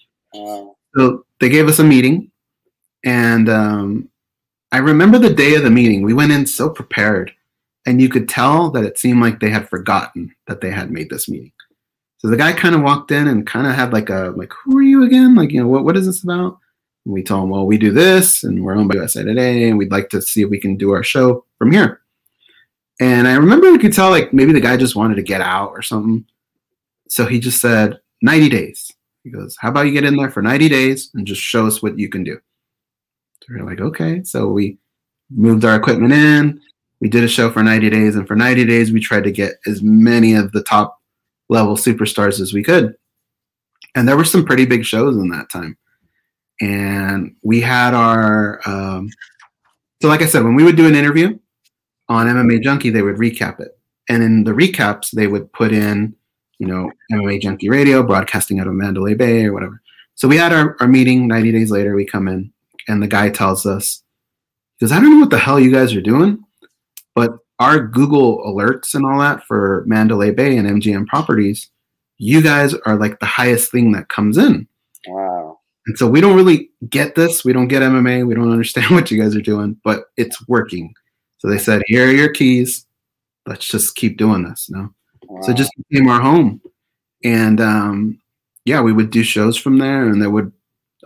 [0.97, 2.31] So they gave us a meeting,
[3.05, 4.09] and um,
[4.71, 6.01] I remember the day of the meeting.
[6.01, 7.31] We went in so prepared,
[7.85, 11.11] and you could tell that it seemed like they had forgotten that they had made
[11.11, 11.51] this meeting.
[12.21, 14.77] So the guy kind of walked in and kind of had like a like, "Who
[14.77, 15.33] are you again?
[15.35, 16.59] Like, you know, what what is this about?"
[17.05, 19.77] And we told him, "Well, we do this, and we're owned by USA Today, and
[19.77, 22.01] we'd like to see if we can do our show from here."
[22.99, 25.71] And I remember we could tell like maybe the guy just wanted to get out
[25.71, 26.23] or something.
[27.09, 28.91] So he just said, 90 days.
[29.23, 31.81] He goes, How about you get in there for 90 days and just show us
[31.81, 32.39] what you can do?
[33.43, 34.23] So we're like, Okay.
[34.23, 34.77] So we
[35.29, 36.61] moved our equipment in.
[36.99, 38.15] We did a show for 90 days.
[38.15, 41.00] And for 90 days, we tried to get as many of the top
[41.51, 42.95] level superstars as we could.
[43.93, 45.77] And there were some pretty big shows in that time.
[46.61, 49.09] And we had our, um,
[50.01, 51.37] so like I said, when we would do an interview,
[52.09, 53.77] on MMA Junkie, they would recap it.
[54.09, 56.13] And in the recaps, they would put in,
[56.59, 59.81] you know, MMA Junkie Radio, broadcasting out of Mandalay Bay or whatever.
[60.15, 61.95] So we had our, our meeting 90 days later.
[61.95, 62.51] We come in,
[62.87, 64.03] and the guy tells us,
[64.77, 66.43] because I don't know what the hell you guys are doing,
[67.15, 71.69] but our Google alerts and all that for Mandalay Bay and MGM properties,
[72.17, 74.67] you guys are like the highest thing that comes in.
[75.07, 75.59] Wow.
[75.85, 77.45] And so we don't really get this.
[77.45, 78.25] We don't get MMA.
[78.25, 80.91] We don't understand what you guys are doing, but it's working.
[81.37, 82.85] So they said, "Here are your keys.
[83.45, 84.89] Let's just keep doing this." You know?
[85.27, 85.41] wow.
[85.41, 86.61] so it just became our home,
[87.23, 88.19] and um,
[88.65, 90.51] yeah, we would do shows from there, and there would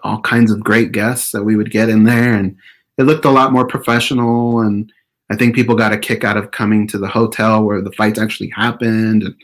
[0.03, 2.55] all kinds of great guests that we would get in there, and
[2.97, 4.59] it looked a lot more professional.
[4.59, 4.91] And
[5.29, 8.19] I think people got a kick out of coming to the hotel where the fights
[8.19, 9.35] actually happened, and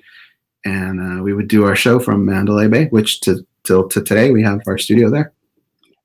[0.64, 4.32] and uh, we would do our show from Mandalay Bay, which to till to today
[4.32, 5.34] we have our studio there.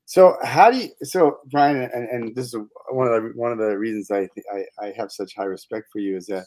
[0.07, 0.89] So how do you?
[1.03, 2.61] So Brian, and, and this is
[2.91, 5.99] one of the one of the reasons I I, I have such high respect for
[5.99, 6.47] you is that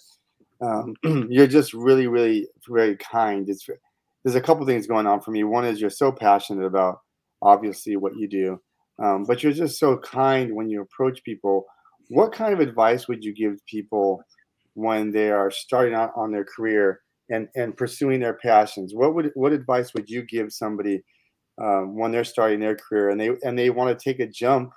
[0.62, 0.96] um,
[1.30, 3.48] you're just really really very kind.
[3.50, 3.68] It's
[4.24, 5.44] there's a couple things going on for me.
[5.44, 7.02] One is you're so passionate about
[7.42, 8.62] obviously what you do,
[8.98, 11.66] um, but you're just so kind when you approach people.
[12.10, 14.22] What kind of advice would you give people
[14.74, 18.94] when they are starting out on their career and and pursuing their passions?
[18.94, 21.04] What would what advice would you give somebody?
[21.62, 24.72] um, when they're starting their career and they and they want to take a jump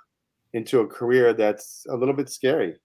[0.53, 2.75] into a career that's a little bit scary.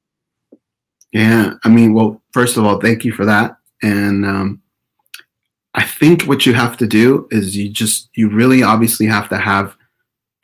[1.13, 4.63] Yeah, I mean, well, first of all, thank you for that, and um,
[5.75, 9.39] I think what you have to do is you just you really obviously have to
[9.39, 9.77] have.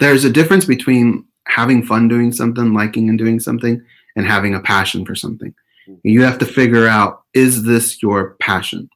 [0.00, 3.80] There's a difference between having fun doing something, liking and doing something,
[4.16, 5.54] and having a passion for something.
[5.88, 6.08] Mm-hmm.
[6.08, 8.88] You have to figure out is this your passion,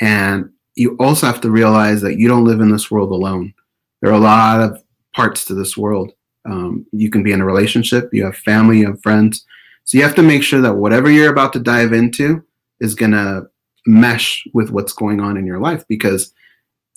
[0.00, 3.54] and you also have to realize that you don't live in this world alone
[4.02, 4.82] there are a lot of
[5.14, 6.12] parts to this world.
[6.44, 9.46] Um, you can be in a relationship, you have family, you have friends.
[9.84, 12.44] So you have to make sure that whatever you're about to dive into
[12.80, 13.46] is going to
[13.86, 15.84] mesh with what's going on in your life.
[15.88, 16.34] Because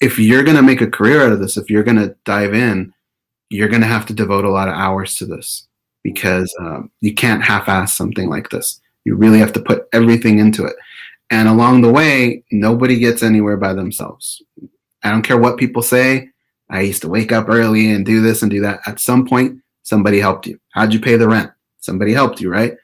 [0.01, 2.53] if you're going to make a career out of this, if you're going to dive
[2.53, 2.91] in,
[3.49, 5.67] you're going to have to devote a lot of hours to this
[6.05, 8.79] because um, you can't half ass something like this.
[9.05, 10.75] You really have to put everything into it.
[11.31, 14.43] And along the way, nobody gets anywhere by themselves.
[15.01, 16.29] I don't care what people say.
[16.69, 18.81] I used to wake up early and do this and do that.
[18.85, 20.59] At some point, somebody helped you.
[20.73, 21.51] How'd you pay the rent?
[21.79, 22.77] Somebody helped you, right?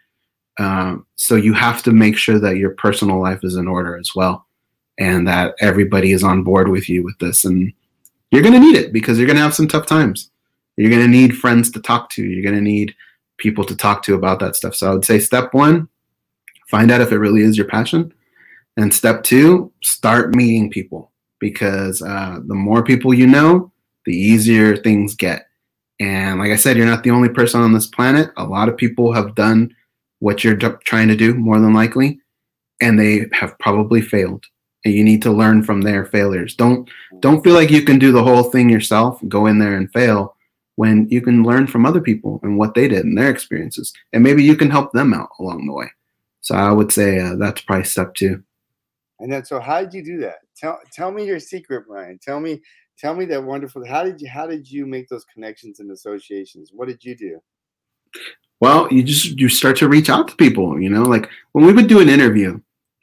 [0.58, 4.16] Um, so you have to make sure that your personal life is in order as
[4.16, 4.48] well,
[4.98, 7.46] and that everybody is on board with you with this.
[7.46, 7.72] And
[8.32, 10.32] you're going to need it because you're going to have some tough times.
[10.76, 12.24] You're going to need friends to talk to.
[12.24, 12.96] You're going to need
[13.42, 14.76] people to talk to about that stuff.
[14.76, 15.90] So I would say step one,
[16.70, 18.14] find out if it really is your passion.
[18.78, 23.72] And step two, start meeting people because uh, the more people you know,
[24.06, 25.48] the easier things get.
[26.00, 28.32] And like I said, you're not the only person on this planet.
[28.38, 29.76] A lot of people have done
[30.20, 32.20] what you're trying to do, more than likely,
[32.80, 34.46] and they have probably failed.
[34.86, 36.56] And you need to learn from their failures.
[36.56, 39.92] Don't don't feel like you can do the whole thing yourself, go in there and
[39.92, 40.36] fail
[40.76, 44.24] when you can learn from other people and what they did and their experiences, and
[44.24, 45.88] maybe you can help them out along the way.
[46.42, 48.44] So I would say uh, that's probably step two.
[49.20, 50.40] And then, so how did you do that?
[50.58, 52.20] Tell tell me your secret, Brian.
[52.22, 52.62] Tell me
[52.98, 53.86] tell me that wonderful.
[53.86, 56.72] How did you how did you make those connections and associations?
[56.74, 57.42] What did you do?
[58.60, 60.80] Well, you just you start to reach out to people.
[60.80, 62.60] You know, like when we would do an interview,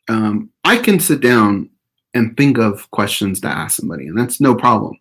[0.08, 1.70] um, I can sit down
[2.14, 4.98] and think of questions to ask somebody, and that's no problem.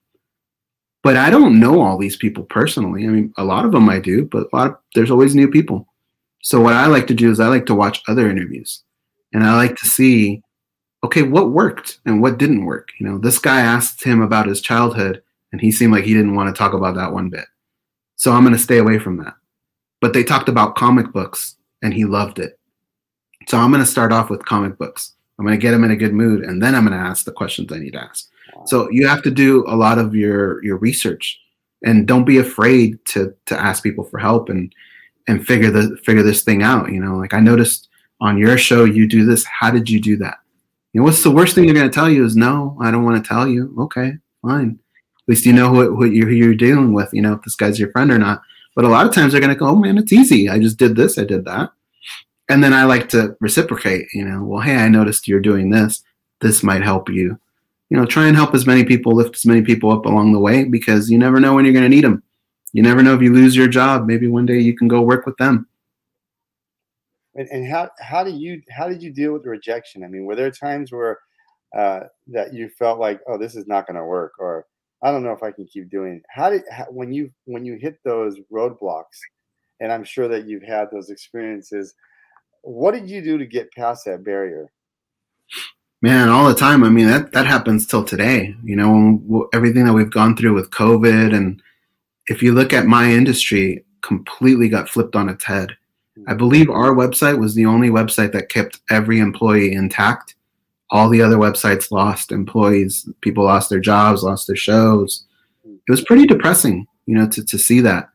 [1.08, 3.06] But I don't know all these people personally.
[3.06, 5.50] I mean, a lot of them I do, but a lot of, there's always new
[5.50, 5.88] people.
[6.42, 8.84] So what I like to do is I like to watch other interviews,
[9.32, 10.44] and I like to see
[11.06, 12.90] okay, what worked and what didn't work?
[13.00, 15.22] You know, this guy asked him about his childhood
[15.54, 17.46] and he seemed like he didn't want to talk about that one bit.
[18.18, 19.36] So I'm going to stay away from that.
[20.02, 22.60] But they talked about comic books and he loved it.
[23.48, 25.16] So I'm going to start off with comic books.
[25.40, 27.24] I'm going to get him in a good mood, and then I'm going to ask
[27.24, 28.28] the questions I need to ask.
[28.66, 31.40] So you have to do a lot of your your research,
[31.84, 34.74] and don't be afraid to to ask people for help and
[35.28, 36.92] and figure the figure this thing out.
[36.92, 37.90] You know, like I noticed
[38.20, 39.46] on your show, you do this.
[39.46, 40.38] How did you do that?
[40.94, 43.04] You know, what's the worst thing they're going to tell you is no, I don't
[43.04, 43.76] want to tell you.
[43.80, 44.80] Okay, fine.
[44.80, 47.10] At least you know who, who, you're, who you're dealing with.
[47.14, 48.42] You know if this guy's your friend or not.
[48.76, 50.50] But a lot of times they're going to go, oh man, it's easy.
[50.50, 51.18] I just did this.
[51.18, 51.72] I did that
[52.50, 56.04] and then I like to reciprocate, you know, well, hey, I noticed you're doing this.
[56.40, 57.40] This might help you.
[57.90, 60.40] You know, try and help as many people, lift as many people up along the
[60.40, 62.22] way because you never know when you're going to need them.
[62.74, 65.26] You never know if you lose your job, maybe one day you can go work
[65.26, 65.68] with them.
[67.36, 70.04] And, and how how do you how did you deal with rejection?
[70.04, 71.20] I mean, were there times where
[71.78, 74.66] uh, that you felt like, oh, this is not going to work, or
[75.04, 76.16] I don't know if I can keep doing.
[76.16, 76.24] It.
[76.30, 79.20] How did how, when you when you hit those roadblocks,
[79.80, 81.94] and I'm sure that you've had those experiences
[82.68, 84.70] what did you do to get past that barrier?
[86.02, 86.84] Man, all the time.
[86.84, 88.56] I mean, that that happens till today.
[88.64, 91.62] You know, everything that we've gone through with COVID, and
[92.28, 95.76] if you look at my industry, completely got flipped on its head.
[96.28, 100.36] I believe our website was the only website that kept every employee intact.
[100.90, 103.08] All the other websites lost employees.
[103.22, 105.26] People lost their jobs, lost their shows.
[105.66, 108.10] It was pretty depressing, you know, to, to see that.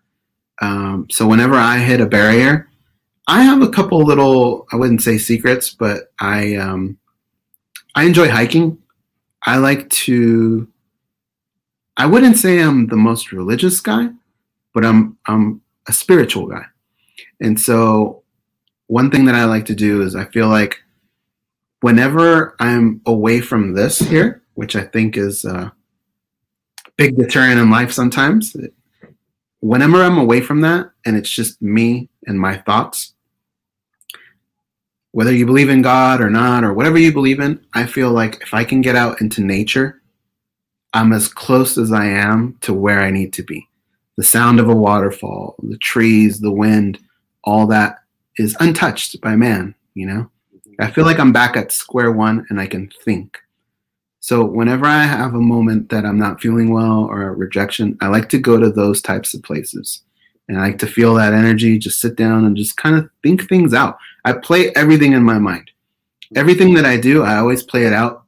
[0.60, 2.68] Um, so whenever I hit a barrier,
[3.26, 6.98] I have a couple little I wouldn't say secrets, but I um,
[7.94, 8.78] I enjoy hiking.
[9.46, 10.68] I like to
[11.96, 14.08] I wouldn't say I'm the most religious guy,
[14.72, 16.64] but I'm I'm a spiritual guy.
[17.40, 18.22] And so
[18.86, 20.82] one thing that I like to do is I feel like
[21.80, 25.72] whenever I'm away from this here, which I think is a
[26.96, 28.56] big deterrent in life sometimes,
[29.60, 33.11] whenever I'm away from that and it's just me and my thoughts,
[35.12, 38.42] whether you believe in God or not, or whatever you believe in, I feel like
[38.42, 40.02] if I can get out into nature,
[40.92, 43.68] I'm as close as I am to where I need to be.
[44.16, 46.98] The sound of a waterfall, the trees, the wind,
[47.44, 47.98] all that
[48.36, 50.30] is untouched by man, you know?
[50.78, 53.38] I feel like I'm back at square one and I can think.
[54.20, 58.08] So whenever I have a moment that I'm not feeling well or a rejection, I
[58.08, 60.02] like to go to those types of places.
[60.48, 63.48] And I like to feel that energy, just sit down and just kind of think
[63.48, 63.98] things out.
[64.24, 65.70] I play everything in my mind.
[66.34, 68.24] Everything that I do, I always play it out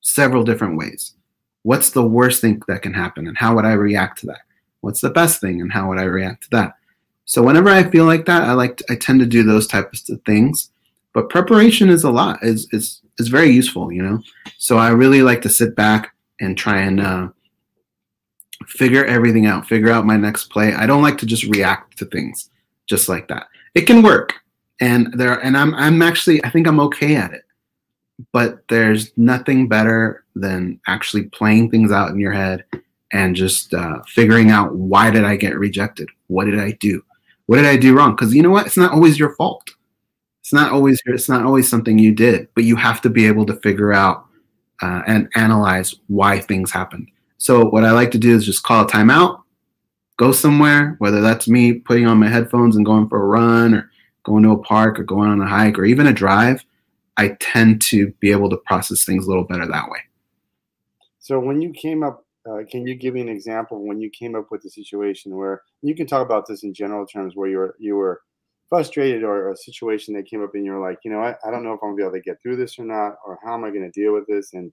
[0.00, 1.14] several different ways.
[1.62, 4.42] What's the worst thing that can happen and how would I react to that?
[4.80, 6.74] What's the best thing and how would I react to that?
[7.24, 10.08] So whenever I feel like that, I like to, I tend to do those types
[10.08, 10.70] of things.
[11.12, 14.20] But preparation is a lot is is is very useful, you know.
[14.58, 17.28] So I really like to sit back and try and uh,
[18.66, 20.74] figure everything out, figure out my next play.
[20.74, 22.50] I don't like to just react to things
[22.86, 23.48] just like that.
[23.74, 24.34] It can work
[24.80, 27.42] and there and I'm I'm actually I think I'm okay at it.
[28.32, 32.64] But there's nothing better than actually playing things out in your head
[33.12, 36.08] and just uh, figuring out why did I get rejected?
[36.28, 37.02] What did I do?
[37.46, 38.12] What did I do wrong?
[38.16, 38.66] Because you know what?
[38.66, 39.70] It's not always your fault.
[40.40, 43.46] It's not always it's not always something you did, but you have to be able
[43.46, 44.26] to figure out
[44.80, 47.10] uh, and analyze why things happened.
[47.38, 49.42] So what I like to do is just call a timeout,
[50.16, 53.90] go somewhere, whether that's me putting on my headphones and going for a run or
[54.24, 56.64] going to a park or going on a hike or even a drive,
[57.16, 60.00] I tend to be able to process things a little better that way.
[61.18, 64.34] So when you came up, uh, can you give me an example when you came
[64.36, 67.56] up with a situation where you can talk about this in general terms where you
[67.56, 68.20] were you were
[68.68, 71.64] frustrated or a situation that came up and you're like, you know, I, I don't
[71.64, 73.64] know if I'm gonna be able to get through this or not, or how am
[73.64, 74.54] I gonna deal with this?
[74.54, 74.72] And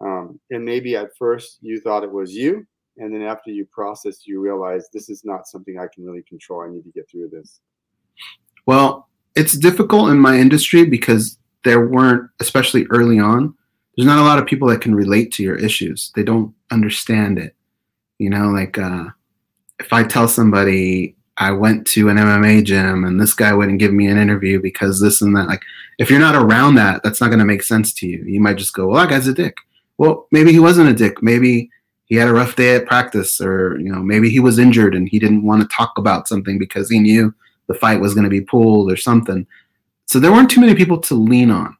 [0.00, 2.66] um, and maybe at first you thought it was you,
[2.98, 6.62] and then after you processed, you realize this is not something I can really control.
[6.62, 7.60] I need to get through this.
[8.66, 13.54] Well, it's difficult in my industry because there weren't, especially early on,
[13.96, 16.12] there's not a lot of people that can relate to your issues.
[16.14, 17.54] They don't understand it.
[18.18, 19.06] You know, like uh,
[19.78, 23.92] if I tell somebody I went to an MMA gym and this guy wouldn't give
[23.92, 25.62] me an interview because this and that, like
[25.98, 28.24] if you're not around that, that's not going to make sense to you.
[28.24, 29.56] You might just go, well, that guy's a dick.
[29.98, 31.22] Well, maybe he wasn't a dick.
[31.22, 31.70] Maybe
[32.06, 35.08] he had a rough day at practice or, you know, maybe he was injured and
[35.08, 37.34] he didn't want to talk about something because he knew
[37.66, 39.46] the fight was going to be pulled or something.
[40.06, 41.76] So there weren't too many people to lean on.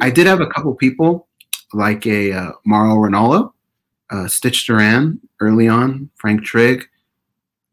[0.00, 1.26] I did have a couple people
[1.72, 3.52] like a uh, Mauro Ranallo,
[4.10, 6.86] uh, Stitch Duran early on, Frank Trigg,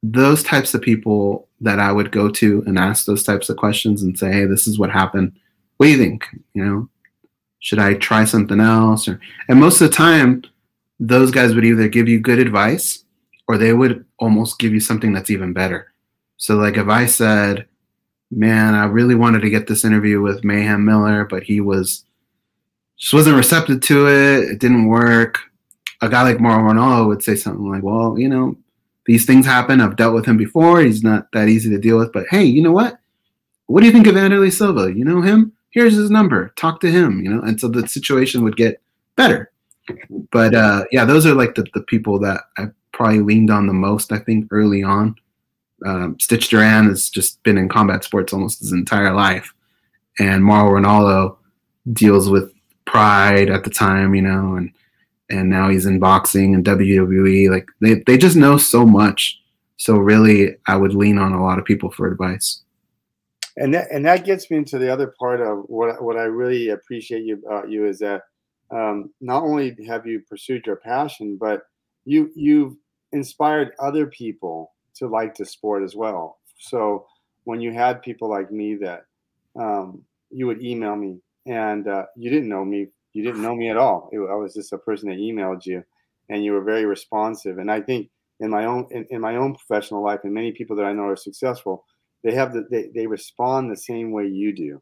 [0.01, 4.01] those types of people that I would go to and ask those types of questions
[4.01, 5.33] and say, hey, this is what happened.
[5.77, 6.25] What do you think?
[6.53, 6.89] You know,
[7.61, 9.07] should I try something else?
[9.07, 10.43] Or, and most of the time,
[10.99, 13.05] those guys would either give you good advice
[13.47, 15.93] or they would almost give you something that's even better.
[16.37, 17.67] So like if I said,
[18.31, 22.03] man, I really wanted to get this interview with Mayhem Miller, but he was
[22.97, 24.49] just wasn't receptive to it.
[24.51, 25.39] It didn't work.
[26.01, 28.55] A guy like Mauro Ranallo would say something like, well, you know,
[29.05, 29.81] these things happen.
[29.81, 30.81] I've dealt with him before.
[30.81, 32.11] He's not that easy to deal with.
[32.11, 32.99] But hey, you know what?
[33.67, 34.93] What do you think of Wanderlei Silva?
[34.93, 35.53] You know him?
[35.71, 36.49] Here's his number.
[36.55, 37.41] Talk to him, you know?
[37.41, 38.81] And so the situation would get
[39.15, 39.51] better.
[40.31, 43.73] But uh, yeah, those are like the, the people that I probably leaned on the
[43.73, 45.15] most, I think, early on.
[45.85, 49.53] Um, Stitch Duran has just been in combat sports almost his entire life.
[50.19, 51.37] And Mauro Ranallo
[51.93, 52.53] deals with
[52.85, 54.71] pride at the time, you know, and
[55.29, 57.49] and now he's in boxing and WWE.
[57.49, 59.41] Like they, they just know so much.
[59.77, 62.61] So really, I would lean on a lot of people for advice.
[63.57, 66.69] And that and that gets me into the other part of what what I really
[66.69, 68.23] appreciate you about you is that
[68.71, 71.63] um, not only have you pursued your passion, but
[72.05, 72.75] you you've
[73.11, 76.39] inspired other people to like the sport as well.
[76.57, 77.05] So
[77.43, 79.05] when you had people like me that
[79.59, 83.69] um, you would email me and uh, you didn't know me you didn't know me
[83.69, 84.09] at all.
[84.11, 85.83] It, I was just a person that emailed you,
[86.29, 87.57] and you were very responsive.
[87.57, 90.75] And I think in my own in, in my own professional life, and many people
[90.77, 91.85] that I know are successful,
[92.23, 94.81] they have the they, they respond the same way you do.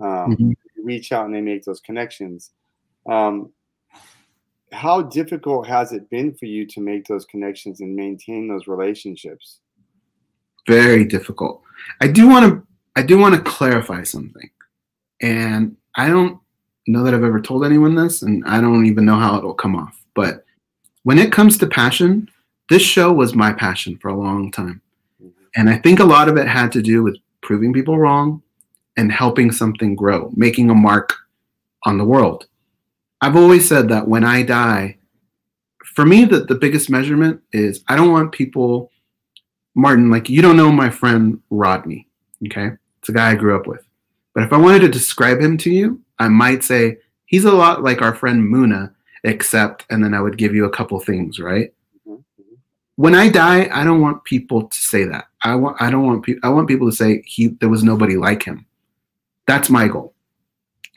[0.00, 0.52] Um, mm-hmm.
[0.82, 2.52] Reach out and they make those connections.
[3.08, 3.52] Um,
[4.72, 9.60] how difficult has it been for you to make those connections and maintain those relationships?
[10.66, 11.62] Very difficult.
[12.00, 12.66] I do want to
[12.96, 14.50] I do want to clarify something,
[15.20, 16.38] and I don't
[16.86, 19.76] know that I've ever told anyone this, and I don't even know how it'll come
[19.76, 20.02] off.
[20.14, 20.44] But
[21.04, 22.28] when it comes to passion,
[22.68, 24.82] this show was my passion for a long time.
[25.56, 28.42] And I think a lot of it had to do with proving people wrong
[28.96, 31.14] and helping something grow, making a mark
[31.84, 32.46] on the world.
[33.20, 34.98] I've always said that when I die,
[35.84, 38.90] for me, the, the biggest measurement is I don't want people,
[39.74, 42.08] Martin, like you don't know my friend Rodney,
[42.46, 42.70] okay?
[43.00, 43.84] It's a guy I grew up with.
[44.34, 47.82] But if I wanted to describe him to you, I might say he's a lot
[47.82, 48.94] like our friend Muna,
[49.24, 51.72] except, and then I would give you a couple things, right?
[53.00, 55.24] When I die, I don't want people to say that.
[55.42, 58.18] I want, I don't want people, I want people to say he, there was nobody
[58.18, 58.66] like him.
[59.46, 60.12] That's my goal.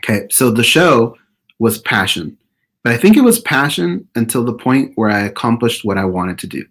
[0.04, 0.28] Okay.
[0.30, 1.16] So the show
[1.60, 2.38] was passion,
[2.84, 6.38] but I think it was passion until the point where I accomplished what I wanted
[6.40, 6.66] to do.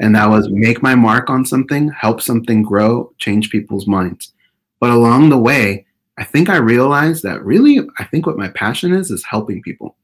[0.00, 4.32] And that was make my mark on something, help something grow, change people's minds.
[4.80, 5.86] But along the way,
[6.18, 9.94] I think I realized that really, I think what my passion is is helping people.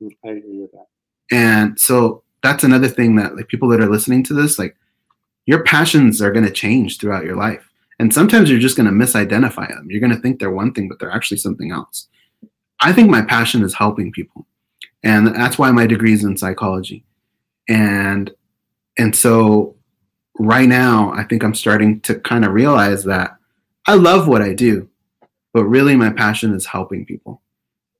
[0.00, 0.86] I agree with that.
[1.32, 4.76] And so that's another thing that like people that are listening to this, like
[5.46, 7.70] your passions are going to change throughout your life.
[7.98, 9.88] And sometimes you're just going to misidentify them.
[9.90, 12.08] You're going to think they're one thing, but they're actually something else.
[12.80, 14.46] I think my passion is helping people.
[15.02, 17.04] And that's why my degree is in psychology.
[17.68, 18.30] And
[18.98, 19.76] and so
[20.38, 23.36] right now I think I'm starting to kind of realize that
[23.86, 24.88] I love what I do
[25.58, 27.42] but really my passion is helping people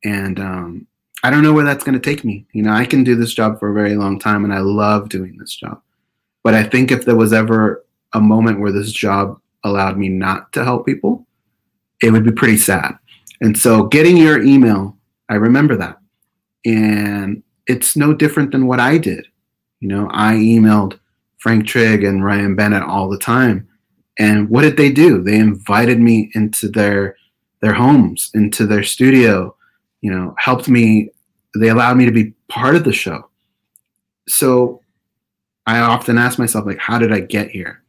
[0.05, 0.87] and um,
[1.23, 2.47] i don't know where that's going to take me.
[2.53, 5.09] You know i can do this job for a very long time and i love
[5.09, 5.81] doing this job.
[6.45, 10.53] But i think if there was ever a moment where this job allowed me not
[10.53, 11.27] to help people
[12.01, 12.97] it would be pretty sad.
[13.41, 14.97] And so getting your email
[15.29, 15.99] i remember that.
[16.65, 19.27] And it's no different than what i did.
[19.81, 20.99] You know i emailed
[21.39, 23.69] frank trigg and ryan bennett all the time.
[24.21, 25.23] And what did they do?
[25.23, 27.17] They invited me into their
[27.61, 29.55] their homes into their studio
[30.01, 31.11] you know helped me
[31.57, 33.29] they allowed me to be part of the show.
[34.29, 34.83] So
[35.67, 37.83] i often ask myself like how did i get here?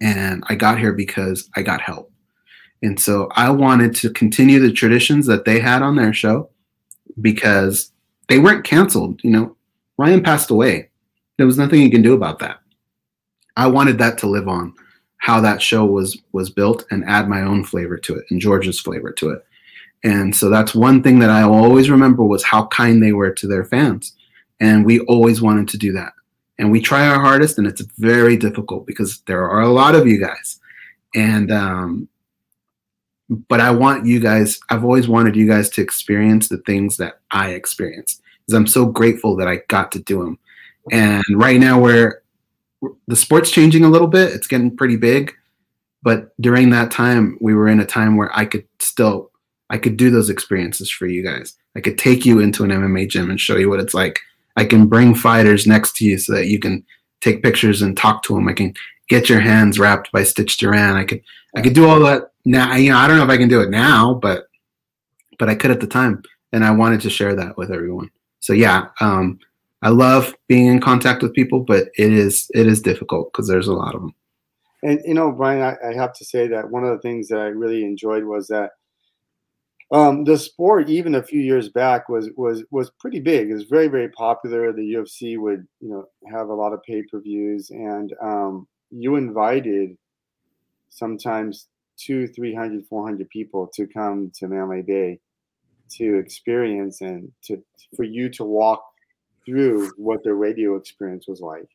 [0.00, 2.10] And i got here because i got help.
[2.82, 6.50] And so i wanted to continue the traditions that they had on their show
[7.20, 7.92] because
[8.28, 9.56] they weren't canceled you know?
[9.96, 10.90] Ryan passed away.
[11.36, 12.58] There was nothing you can do about that.
[13.56, 14.74] I wanted that to live on
[15.18, 18.80] how that show was was built and add my own flavor to it and George's
[18.80, 19.44] flavor to it.
[20.04, 23.46] And so that's one thing that I always remember was how kind they were to
[23.48, 24.14] their fans.
[24.60, 26.12] And we always wanted to do that.
[26.58, 30.06] And we try our hardest and it's very difficult because there are a lot of
[30.06, 30.60] you guys.
[31.14, 32.08] And um
[33.48, 37.20] but I want you guys, I've always wanted you guys to experience the things that
[37.30, 38.20] I experienced.
[38.40, 40.38] Because I'm so grateful that I got to do them.
[40.92, 42.22] And right now we're
[43.08, 44.34] the sport's changing a little bit.
[44.34, 45.34] It's getting pretty big,
[46.02, 49.30] but during that time, we were in a time where I could still
[49.70, 51.54] I could do those experiences for you guys.
[51.76, 54.20] I could take you into an MMA gym and show you what it's like.
[54.56, 56.84] I can bring fighters next to you so that you can
[57.20, 58.48] take pictures and talk to them.
[58.48, 58.74] I can
[59.08, 60.96] get your hands wrapped by Stitch Duran.
[60.96, 61.22] I could
[61.56, 62.74] I could do all that now.
[62.74, 64.46] You know, I don't know if I can do it now, but
[65.38, 68.10] but I could at the time, and I wanted to share that with everyone.
[68.40, 69.38] So yeah, um,
[69.82, 73.68] I love being in contact with people, but it is it is difficult because there's
[73.68, 74.14] a lot of them.
[74.82, 77.38] And you know, Brian, I, I, have to say that one of the things that
[77.38, 78.72] I really enjoyed was that
[79.90, 83.50] um, the sport, even a few years back, was was was pretty big.
[83.50, 84.72] It was very very popular.
[84.72, 89.16] The UFC would you know have a lot of pay per views, and um, you
[89.16, 89.96] invited
[90.88, 95.20] sometimes two, 300, 400 people to come to Mandalay Bay
[95.90, 97.62] to experience and to
[97.94, 98.84] for you to walk
[99.44, 101.68] through what the radio experience was like.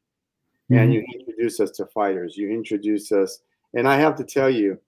[0.71, 0.77] Mm-hmm.
[0.77, 2.37] And you introduce us to fighters.
[2.37, 3.39] You introduce us,
[3.75, 4.79] and I have to tell you,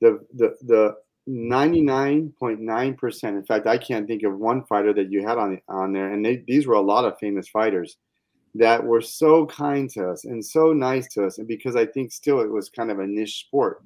[0.00, 0.96] the the the
[1.28, 3.24] 99.9%.
[3.24, 6.24] In fact, I can't think of one fighter that you had on on there, and
[6.24, 7.96] they, these were a lot of famous fighters
[8.54, 11.38] that were so kind to us and so nice to us.
[11.38, 13.82] And because I think still it was kind of a niche sport,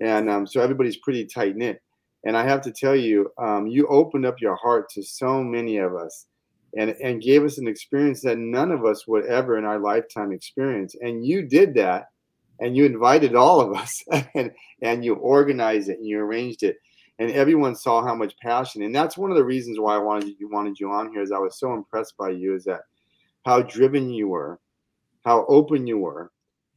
[0.00, 1.82] and um, so everybody's pretty tight knit.
[2.24, 5.78] And I have to tell you, um, you opened up your heart to so many
[5.78, 6.26] of us,
[6.76, 10.30] and and gave us an experience that none of us would ever in our lifetime
[10.32, 10.94] experience.
[11.00, 12.06] And you did that
[12.60, 14.02] and you invited all of us
[14.34, 14.50] and,
[14.82, 16.76] and you organized it and you arranged it
[17.18, 20.34] and everyone saw how much passion and that's one of the reasons why i wanted
[20.38, 22.80] you wanted you on here is i was so impressed by you is that
[23.44, 24.58] how driven you were
[25.24, 26.30] how open you were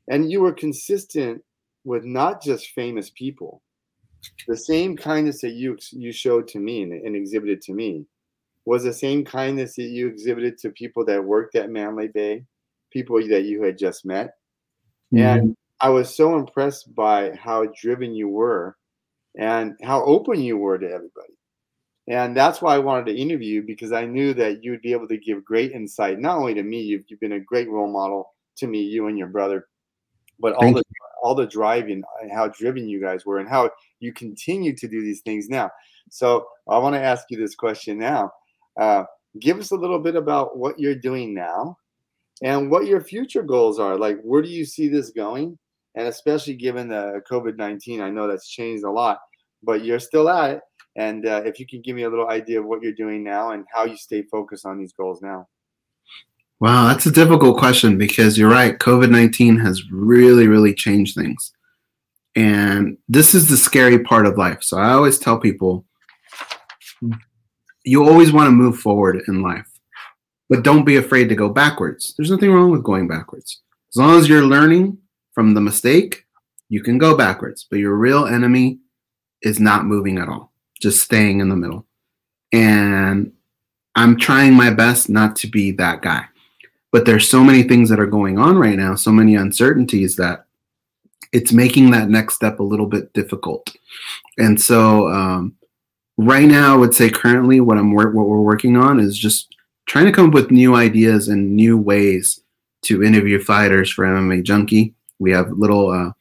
[0.07, 1.43] and you were consistent
[1.83, 3.61] with not just famous people
[4.47, 8.05] the same kindness that you you showed to me and, and exhibited to me
[8.65, 12.43] was the same kindness that you exhibited to people that worked at Mandalay Bay,
[12.91, 14.35] people that you had just met.
[15.13, 15.17] Mm-hmm.
[15.17, 18.77] And I was so impressed by how driven you were
[19.37, 21.33] and how open you were to everybody.
[22.07, 24.91] And that's why I wanted to interview you because I knew that you would be
[24.91, 27.91] able to give great insight, not only to me, you've, you've been a great role
[27.91, 29.67] model to me, you and your brother,
[30.39, 30.83] but all the
[31.21, 33.69] all the driving and how driven you guys were and how
[33.99, 35.69] you continue to do these things now.
[36.09, 38.31] So I want to ask you this question now.
[38.79, 39.03] Uh,
[39.39, 41.77] give us a little bit about what you're doing now
[42.41, 43.97] and what your future goals are.
[43.97, 45.59] Like, where do you see this going?
[45.95, 49.19] And especially given the COVID nineteen, I know that's changed a lot.
[49.63, 50.61] But you're still at it,
[50.95, 53.51] and uh, if you can give me a little idea of what you're doing now
[53.51, 55.47] and how you stay focused on these goals now.
[56.59, 58.77] Wow, that's a difficult question because you're right.
[58.77, 61.53] COVID 19 has really, really changed things.
[62.35, 64.61] And this is the scary part of life.
[64.61, 65.85] So I always tell people
[67.83, 69.67] you always want to move forward in life,
[70.49, 72.13] but don't be afraid to go backwards.
[72.15, 73.61] There's nothing wrong with going backwards.
[73.91, 74.99] As long as you're learning
[75.33, 76.25] from the mistake,
[76.69, 78.79] you can go backwards, but your real enemy
[79.41, 80.51] is not moving at all,
[80.81, 81.85] just staying in the middle.
[82.53, 83.33] And
[83.95, 86.25] I'm trying my best not to be that guy.
[86.91, 90.45] But there's so many things that are going on right now, so many uncertainties that
[91.31, 93.73] it's making that next step a little bit difficult.
[94.37, 95.55] And so, um,
[96.17, 99.55] right now, I would say currently what I'm what we're working on is just
[99.87, 102.41] trying to come up with new ideas and new ways
[102.83, 104.93] to interview fighters for MMA Junkie.
[105.21, 105.91] We have little.
[105.91, 106.11] Uh,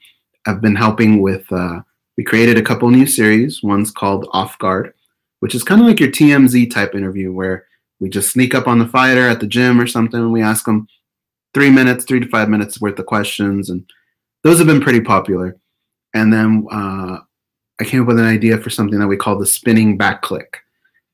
[0.46, 1.50] I've been helping with.
[1.50, 1.80] Uh,
[2.16, 3.62] we created a couple new series.
[3.62, 4.92] One's called Off Guard,
[5.40, 7.66] which is kind of like your TMZ type interview where
[7.98, 10.66] we just sneak up on the fighter at the gym or something and we ask
[10.66, 10.86] them
[11.54, 13.88] three minutes, three to five minutes worth of questions, and
[14.44, 15.56] those have been pretty popular.
[16.14, 17.18] And then uh,
[17.80, 20.58] I came up with an idea for something that we call the Spinning Back Clique.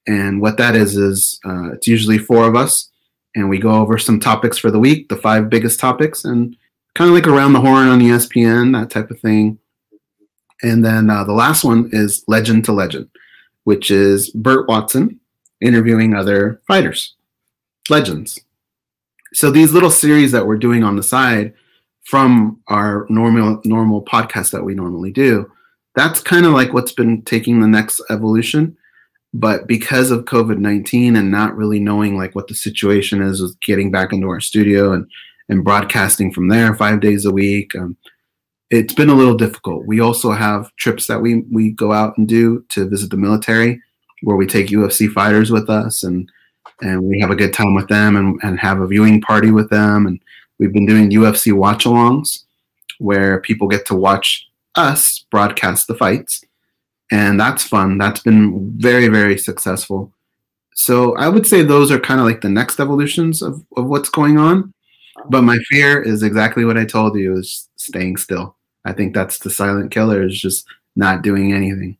[0.08, 2.90] And what that is is uh, it's usually four of us,
[3.34, 6.56] and we go over some topics for the week, the five biggest topics, and
[6.96, 9.58] kind of like around the horn on ESPN, that type of thing.
[10.62, 13.08] And then uh, the last one is Legend to Legend,
[13.64, 15.20] which is Burt Watson
[15.60, 17.14] interviewing other fighters,
[17.90, 18.40] legends.
[19.34, 21.52] So these little series that we're doing on the side
[22.04, 25.50] from our normal normal podcast that we normally do,
[25.94, 28.74] that's kind of like what's been taking the next evolution.
[29.34, 33.60] But because of COVID nineteen and not really knowing like what the situation is with
[33.60, 35.06] getting back into our studio and
[35.48, 37.74] and broadcasting from there five days a week.
[37.74, 37.96] Um,
[38.70, 39.86] it's been a little difficult.
[39.86, 43.80] We also have trips that we we go out and do to visit the military,
[44.22, 46.30] where we take UFC fighters with us and
[46.82, 49.70] and we have a good time with them and, and have a viewing party with
[49.70, 50.06] them.
[50.06, 50.20] And
[50.58, 52.44] we've been doing UFC watch-alongs,
[52.98, 56.44] where people get to watch us broadcast the fights,
[57.10, 57.98] and that's fun.
[57.98, 60.12] That's been very very successful.
[60.74, 64.10] So I would say those are kind of like the next evolutions of, of what's
[64.10, 64.74] going on.
[65.28, 68.56] But my fear is exactly what I told you is staying still.
[68.84, 71.98] I think that's the silent killer is just not doing anything.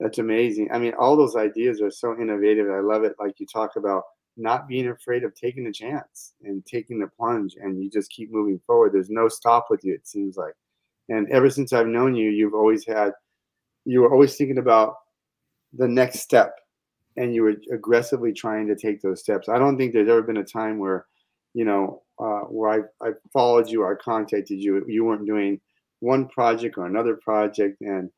[0.00, 0.68] That's amazing.
[0.72, 2.70] I mean, all those ideas are so innovative.
[2.70, 3.14] I love it.
[3.18, 4.04] Like you talk about
[4.36, 8.32] not being afraid of taking the chance and taking the plunge, and you just keep
[8.32, 8.92] moving forward.
[8.92, 10.54] There's no stop with you, it seems like.
[11.08, 13.12] And ever since I've known you, you've always had,
[13.84, 14.96] you were always thinking about
[15.72, 16.54] the next step
[17.16, 19.48] and you were aggressively trying to take those steps.
[19.48, 21.06] I don't think there's ever been a time where
[21.54, 22.70] you know, uh, where
[23.02, 25.60] I, I followed you, I contacted you, you weren't doing
[26.00, 27.80] one project or another project.
[27.80, 28.10] And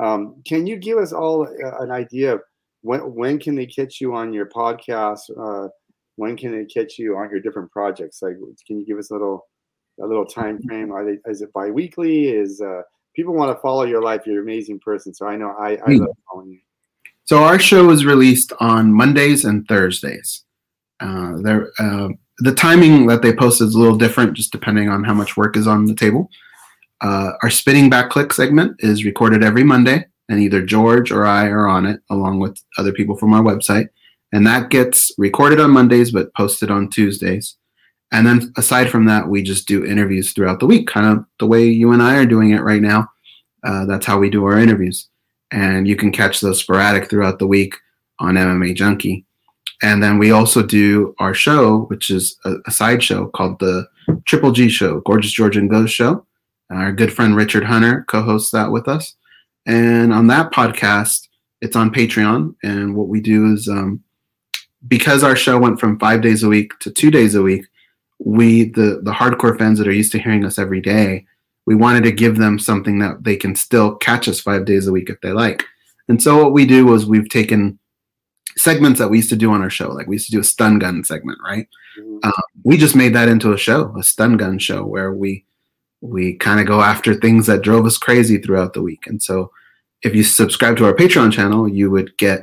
[0.00, 1.46] um, can you give us all
[1.80, 2.40] an idea of
[2.82, 5.30] when when can they catch you on your podcast?
[5.38, 5.68] Uh,
[6.16, 8.22] when can they catch you on your different projects?
[8.22, 8.36] Like,
[8.66, 9.46] can you give us a little
[10.02, 10.92] a little time frame?
[10.92, 12.28] Are they is it biweekly?
[12.28, 12.82] Is uh,
[13.14, 14.22] people want to follow your life?
[14.26, 16.60] You're an amazing person, so I know I, I love following you.
[17.24, 20.44] So our show is released on Mondays and Thursdays.
[21.00, 25.04] Uh, there, uh, the timing that they post is a little different, just depending on
[25.04, 26.30] how much work is on the table.
[27.00, 31.46] Uh, our Spinning Back Clique segment is recorded every Monday, and either George or I
[31.48, 33.88] are on it, along with other people from our website.
[34.32, 37.56] And that gets recorded on Mondays but posted on Tuesdays.
[38.12, 41.46] And then aside from that, we just do interviews throughout the week, kind of the
[41.46, 43.08] way you and I are doing it right now.
[43.64, 45.08] Uh, that's how we do our interviews.
[45.50, 47.74] And you can catch those sporadic throughout the week
[48.18, 49.24] on MMA Junkie.
[49.82, 53.86] And then we also do our show, which is a, a side show called the
[54.26, 56.24] Triple G Show, Gorgeous George and Goze Show.
[56.70, 59.14] Our good friend Richard Hunter co hosts that with us.
[59.66, 61.28] And on that podcast,
[61.60, 62.54] it's on Patreon.
[62.62, 64.02] And what we do is um,
[64.86, 67.66] because our show went from five days a week to two days a week,
[68.18, 71.26] we, the, the hardcore fans that are used to hearing us every day,
[71.66, 74.92] we wanted to give them something that they can still catch us five days a
[74.92, 75.64] week if they like.
[76.08, 77.78] And so what we do was we've taken
[78.62, 80.44] segments that we used to do on our show, like we used to do a
[80.44, 81.68] stun gun segment, right?
[81.98, 82.18] Mm-hmm.
[82.22, 82.32] Um,
[82.62, 85.44] we just made that into a show, a stun gun show, where we
[86.00, 89.06] we kind of go after things that drove us crazy throughout the week.
[89.06, 89.50] And so,
[90.02, 92.42] if you subscribe to our Patreon channel, you would get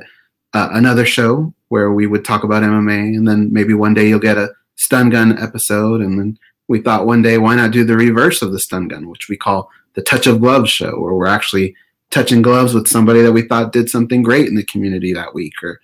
[0.54, 4.18] uh, another show where we would talk about MMA, and then maybe one day you'll
[4.18, 7.96] get a stun gun episode, and then we thought one day why not do the
[7.96, 11.26] reverse of the stun gun, which we call the touch of gloves show, where we're
[11.26, 11.74] actually
[12.10, 15.54] touching gloves with somebody that we thought did something great in the community that week,
[15.62, 15.80] or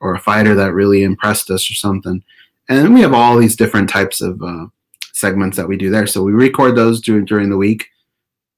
[0.00, 2.22] or a fighter that really impressed us or something.
[2.68, 4.66] And we have all these different types of uh,
[5.12, 6.06] segments that we do there.
[6.06, 7.88] So we record those during during the week.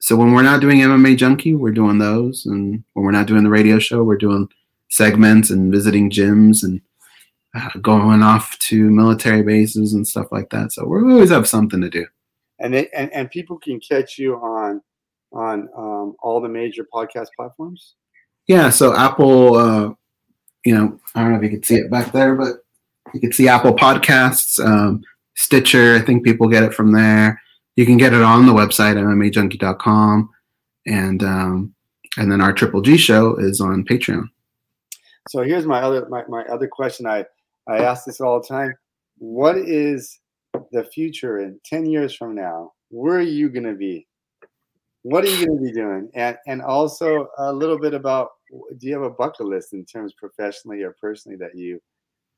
[0.00, 3.44] So when we're not doing MMA Junkie, we're doing those, and when we're not doing
[3.44, 4.48] the radio show, we're doing
[4.88, 6.80] segments and visiting gyms and
[7.54, 10.72] uh, going off to military bases and stuff like that.
[10.72, 12.06] So we always have something to do.
[12.58, 14.82] And they, and and people can catch you on
[15.32, 17.94] on um, all the major podcast platforms.
[18.46, 19.90] Yeah, so Apple, uh,
[20.64, 22.56] you know, I don't know if you can see it back there, but
[23.12, 25.02] you can see Apple Podcasts, um,
[25.34, 25.96] Stitcher.
[25.96, 27.40] I think people get it from there.
[27.76, 30.30] You can get it on the website mmajunkie.com,
[30.86, 31.74] and um,
[32.16, 34.28] and then our Triple G show is on Patreon.
[35.28, 37.06] So here's my other my, my other question.
[37.06, 37.24] I
[37.68, 38.74] I ask this all the time.
[39.18, 40.20] What is
[40.70, 42.72] the future in ten years from now?
[42.90, 44.06] Where are you gonna be?
[45.02, 46.10] What are you gonna be doing?
[46.14, 48.30] And and also a little bit about
[48.78, 51.80] do you have a bucket list in terms professionally or personally that you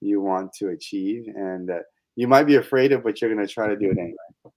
[0.01, 1.85] you want to achieve and that
[2.17, 4.53] you might be afraid of, but you're going to try to do it anyway?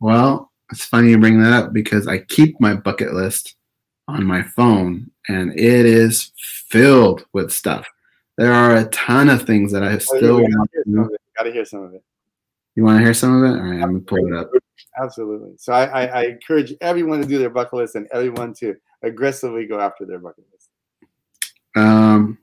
[0.00, 3.56] Well, it's funny you bring that up because I keep my bucket list
[4.08, 7.86] on my phone and it is filled with stuff.
[8.36, 11.16] There are a ton of things that I oh, still oh, want to do.
[11.36, 12.02] Got to hear some of it.
[12.74, 13.58] You want to hear some of it?
[13.58, 14.50] All right, I'm going to pull it up.
[15.00, 15.52] Absolutely.
[15.56, 19.66] So I, I, I encourage everyone to do their bucket list and everyone to aggressively
[19.66, 20.59] go after their bucket list.
[22.10, 22.38] Um,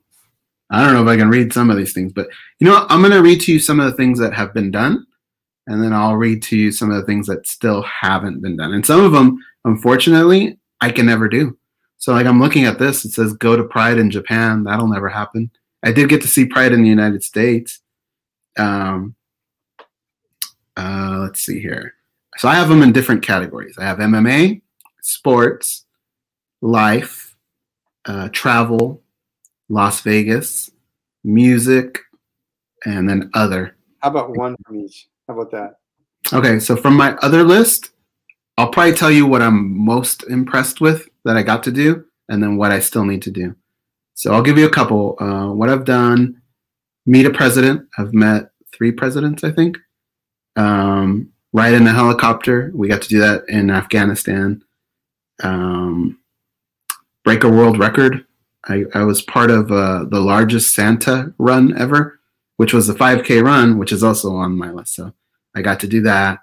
[0.70, 2.28] I don't know if I can read some of these things, but
[2.60, 2.86] you know.
[2.88, 5.06] I'm going to read to you some of the things that have been done,
[5.66, 8.72] and then I'll read to you some of the things that still haven't been done.
[8.74, 11.56] And some of them, unfortunately, I can never do.
[11.96, 13.04] So, like, I'm looking at this.
[13.04, 14.64] It says go to Pride in Japan.
[14.64, 15.50] That'll never happen.
[15.82, 17.80] I did get to see Pride in the United States.
[18.58, 19.14] Um,
[20.76, 21.94] uh, let's see here.
[22.36, 23.76] So I have them in different categories.
[23.78, 24.62] I have MMA,
[25.02, 25.86] sports,
[26.60, 27.36] life,
[28.04, 29.02] uh, travel,
[29.68, 30.70] Las Vegas,
[31.24, 32.00] music,
[32.84, 33.76] and then other.
[34.00, 35.08] How about one from each?
[35.26, 35.78] How about that?
[36.32, 37.90] Okay, so from my other list,
[38.56, 42.42] I'll probably tell you what I'm most impressed with that I got to do, and
[42.42, 43.54] then what I still need to do.
[44.14, 45.16] So I'll give you a couple.
[45.20, 46.40] Uh, what I've done:
[47.06, 47.86] meet a president.
[47.98, 49.78] I've met three presidents, I think.
[50.56, 52.72] Um, ride in a helicopter.
[52.74, 54.62] We got to do that in Afghanistan.
[55.42, 56.18] Um,
[57.24, 58.24] break a world record
[58.68, 62.20] I, I was part of uh, the largest Santa run ever,
[62.56, 64.94] which was the 5K run, which is also on my list.
[64.94, 65.12] So
[65.54, 66.40] I got to do that.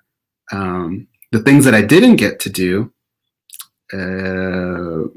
[0.51, 2.91] Um, the things that I didn't get to do,
[3.93, 5.09] uh,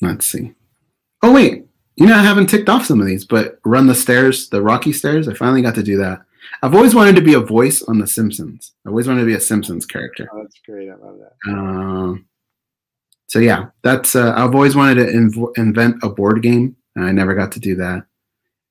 [0.00, 0.54] let's see.
[1.22, 1.66] Oh, wait.
[1.96, 4.92] You know, I haven't ticked off some of these, but run the stairs, the rocky
[4.92, 6.22] stairs, I finally got to do that.
[6.62, 8.72] I've always wanted to be a voice on The Simpsons.
[8.84, 10.28] I always wanted to be a Simpsons character.
[10.32, 10.90] Oh, that's great.
[10.90, 11.50] I love that.
[11.50, 12.26] Um,
[13.26, 17.12] so yeah, that's uh, I've always wanted to inv- invent a board game, and I
[17.12, 18.04] never got to do that.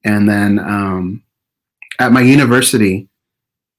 [0.03, 1.23] And then um,
[1.99, 3.07] at my university,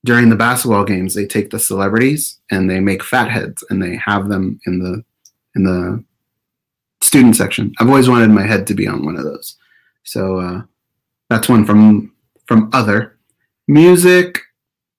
[0.05, 3.97] during the basketball games, they take the celebrities and they make fat heads and they
[3.97, 5.03] have them in the
[5.55, 6.05] in the
[7.01, 7.72] student section.
[7.79, 9.57] I've always wanted my head to be on one of those.
[10.03, 10.62] So uh,
[11.31, 12.12] that's one from
[12.47, 13.18] from other
[13.66, 14.41] music.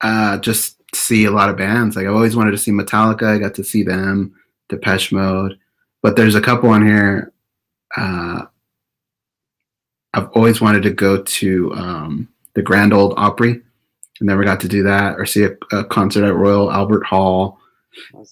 [0.01, 1.95] Uh, just see a lot of bands.
[1.95, 3.27] Like I've always wanted to see Metallica.
[3.27, 4.33] I got to see them,
[4.69, 5.57] Depeche Mode.
[6.01, 7.33] But there's a couple on here.
[7.95, 8.45] Uh,
[10.13, 13.53] I've always wanted to go to um, the Grand Old Opry.
[13.53, 17.59] I never got to do that or see a, a concert at Royal Albert Hall.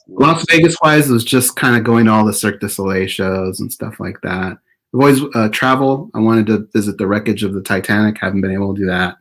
[0.07, 3.59] Las Vegas wise was just kind of going to all the Cirque du Soleil shows
[3.59, 4.57] and stuff like that.
[4.93, 6.09] I've always uh, travel.
[6.13, 8.17] I wanted to visit the wreckage of the Titanic.
[8.19, 9.15] Haven't been able to do that.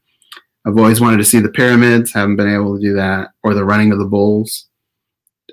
[0.66, 2.12] I've always wanted to see the pyramids.
[2.12, 4.68] Haven't been able to do that or the running of the bulls.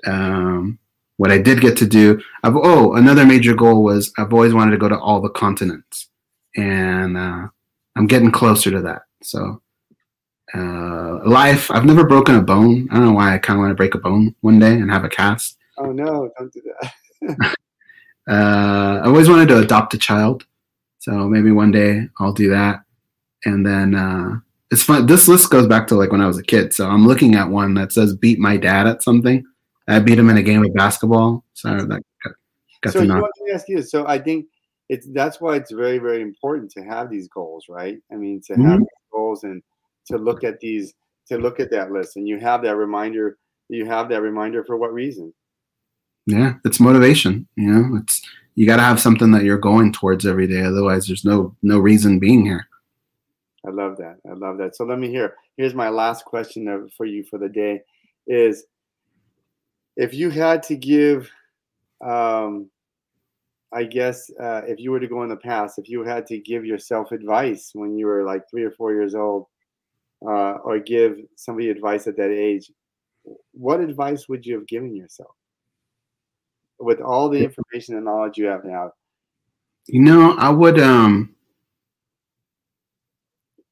[0.06, 0.78] Um,
[1.20, 4.70] what I did get to do, I've, oh, another major goal was I've always wanted
[4.70, 6.08] to go to all the continents,
[6.56, 7.46] and uh,
[7.94, 9.02] I'm getting closer to that.
[9.22, 9.60] So
[10.54, 11.70] uh, life.
[11.70, 12.88] I've never broken a bone.
[12.90, 14.90] I don't know why I kind of want to break a bone one day and
[14.90, 15.58] have a cast.
[15.76, 16.30] Oh no!
[16.38, 17.36] Don't do that.
[18.30, 20.46] uh, I always wanted to adopt a child,
[21.00, 22.80] so maybe one day I'll do that.
[23.44, 24.38] And then uh,
[24.70, 25.04] it's fun.
[25.04, 26.72] This list goes back to like when I was a kid.
[26.72, 29.44] So I'm looking at one that says "beat my dad" at something.
[29.88, 31.44] I beat him in a game of basketball.
[31.54, 32.32] So that got,
[32.82, 33.28] got so to know.
[33.40, 33.82] me ask you.
[33.82, 34.46] So I think
[34.88, 37.98] it's that's why it's very very important to have these goals, right?
[38.12, 38.68] I mean, to mm-hmm.
[38.68, 38.80] have
[39.12, 39.62] goals and
[40.06, 40.94] to look at these
[41.28, 44.76] to look at that list and you have that reminder you have that reminder for
[44.76, 45.32] what reason
[46.26, 48.20] yeah it's motivation you know it's
[48.56, 51.78] you got to have something that you're going towards every day otherwise there's no no
[51.78, 52.66] reason being here
[53.66, 57.06] i love that i love that so let me hear here's my last question for
[57.06, 57.80] you for the day
[58.26, 58.64] is
[60.00, 61.30] if you had to give
[62.04, 62.70] um
[63.72, 66.38] i guess uh, if you were to go in the past if you had to
[66.38, 69.46] give yourself advice when you were like three or four years old
[70.26, 72.70] uh, or give somebody advice at that age,
[73.52, 75.34] what advice would you have given yourself
[76.78, 78.92] with all the information and knowledge you have now?
[79.86, 81.34] You know, I would um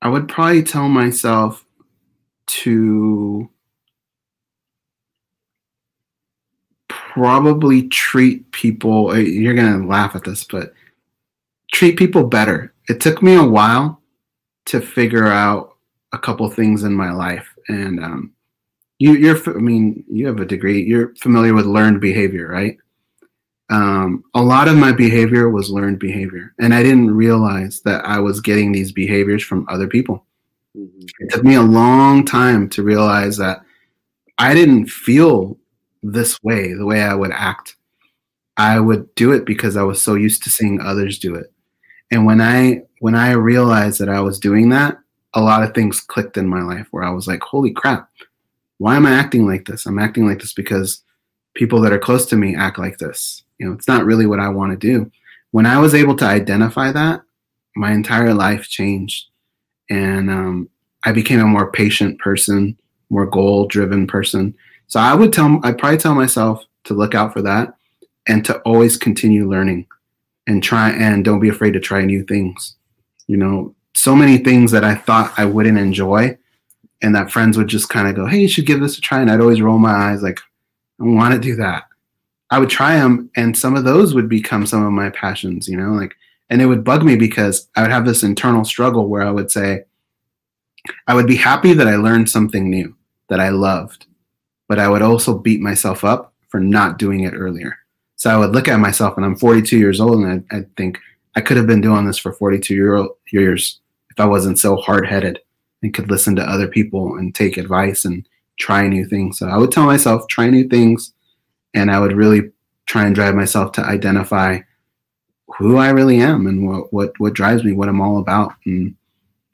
[0.03, 1.65] I would probably tell myself
[2.47, 3.49] to
[7.19, 10.73] probably treat people eh, you're going to laugh at this but
[11.73, 12.73] treat people better.
[12.89, 14.01] It took me a while
[14.67, 15.77] to figure out
[16.13, 18.33] a couple things in my life, and um,
[18.99, 20.83] you, you're, I mean, you have a degree.
[20.83, 22.79] You're familiar with learned behavior, right?
[23.71, 28.19] Um, a lot of my behavior was learned behavior, and I didn't realize that I
[28.19, 30.25] was getting these behaviors from other people.
[30.77, 31.07] Mm-hmm.
[31.21, 33.63] It took me a long time to realize that
[34.39, 35.58] I didn't feel
[36.03, 37.77] this way, the way I would act.
[38.57, 41.53] I would do it because I was so used to seeing others do it.
[42.11, 44.99] And when I when I realized that I was doing that,
[45.35, 48.11] a lot of things clicked in my life where I was like, holy crap,
[48.79, 49.87] why am I acting like this?
[49.87, 51.03] I'm acting like this because
[51.55, 53.43] people that are close to me act like this.
[53.59, 55.11] You know, it's not really what I want to do.
[55.51, 57.23] When I was able to identify that,
[57.77, 59.27] my entire life changed.
[59.91, 60.69] And um,
[61.05, 62.77] I became a more patient person,
[63.11, 64.55] more goal driven person.
[64.89, 67.75] So I would tell, I'd probably tell myself to look out for that
[68.27, 69.87] and to always continue learning
[70.47, 72.75] and try and don't be afraid to try new things.
[73.27, 76.39] You know, so many things that I thought I wouldn't enjoy,
[77.03, 79.21] and that friends would just kind of go, "Hey, you should give this a try,"
[79.21, 80.41] and I'd always roll my eyes like,
[81.01, 81.85] "I want to do that."
[82.51, 85.77] I would try them, and some of those would become some of my passions, you
[85.77, 86.17] know, like,
[86.49, 89.51] and it would bug me because I would have this internal struggle where I would
[89.51, 89.85] say,
[91.07, 92.97] I would be happy that I learned something new
[93.29, 94.07] that I loved,
[94.69, 97.77] but I would also beat myself up for not doing it earlier.
[98.17, 100.99] So I would look at myself, and I'm 42 years old, and I'd think
[101.35, 105.07] I could have been doing this for 42 year, years if I wasn't so hard
[105.07, 105.39] headed
[105.83, 108.27] and could listen to other people and take advice and
[108.59, 109.39] try new things.
[109.39, 111.13] So I would tell myself, try new things,
[111.75, 112.51] and I would really
[112.87, 114.61] try and drive myself to identify
[115.57, 118.95] who I really am and what what what drives me, what I'm all about, and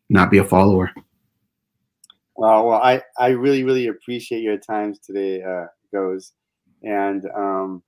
[0.09, 0.91] not be a follower.
[2.37, 6.33] Well, well, I I really really appreciate your times today, uh, Goze,
[6.83, 7.83] and um,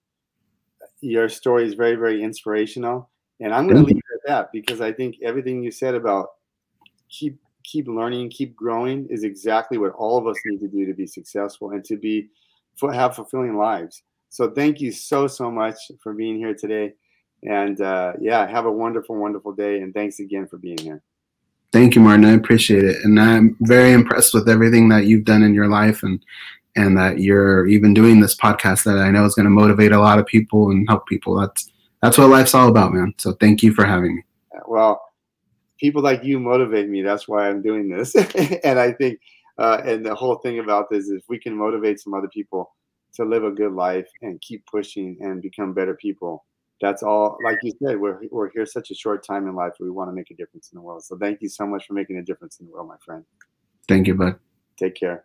[1.01, 3.11] your story is very very inspirational.
[3.41, 6.29] And I'm going to leave it at that because I think everything you said about
[7.11, 10.95] keep keep learning, keep growing is exactly what all of us need to do to
[10.95, 12.29] be successful and to be
[12.93, 14.03] have fulfilling lives.
[14.31, 16.95] So thank you so so much for being here today,
[17.43, 21.03] and uh, yeah, have a wonderful wonderful day, and thanks again for being here.
[21.77, 22.25] Thank you, Martin.
[22.25, 26.03] I appreciate it, and I'm very impressed with everything that you've done in your life,
[26.03, 26.25] and
[26.75, 30.01] and that you're even doing this podcast that I know is going to motivate a
[30.01, 31.39] lot of people and help people.
[31.39, 31.71] That's
[32.01, 33.13] that's what life's all about, man.
[33.19, 34.23] So thank you for having me.
[34.67, 35.03] Well,
[35.79, 37.03] people like you motivate me.
[37.03, 38.15] That's why I'm doing this.
[38.65, 39.21] and I think
[39.59, 42.75] Uh, and the whole thing about this is if we can motivate some other people
[43.17, 46.46] to live a good life and keep pushing and become better people,
[46.81, 47.39] that's all.
[47.45, 49.73] Like you said, we're, we're here such a short time in life.
[49.81, 51.05] We want to make a difference in the world.
[51.05, 53.25] So thank you so much for making a difference in the world, my friend.
[53.89, 54.37] Thank you, bud.
[54.77, 55.25] Take care.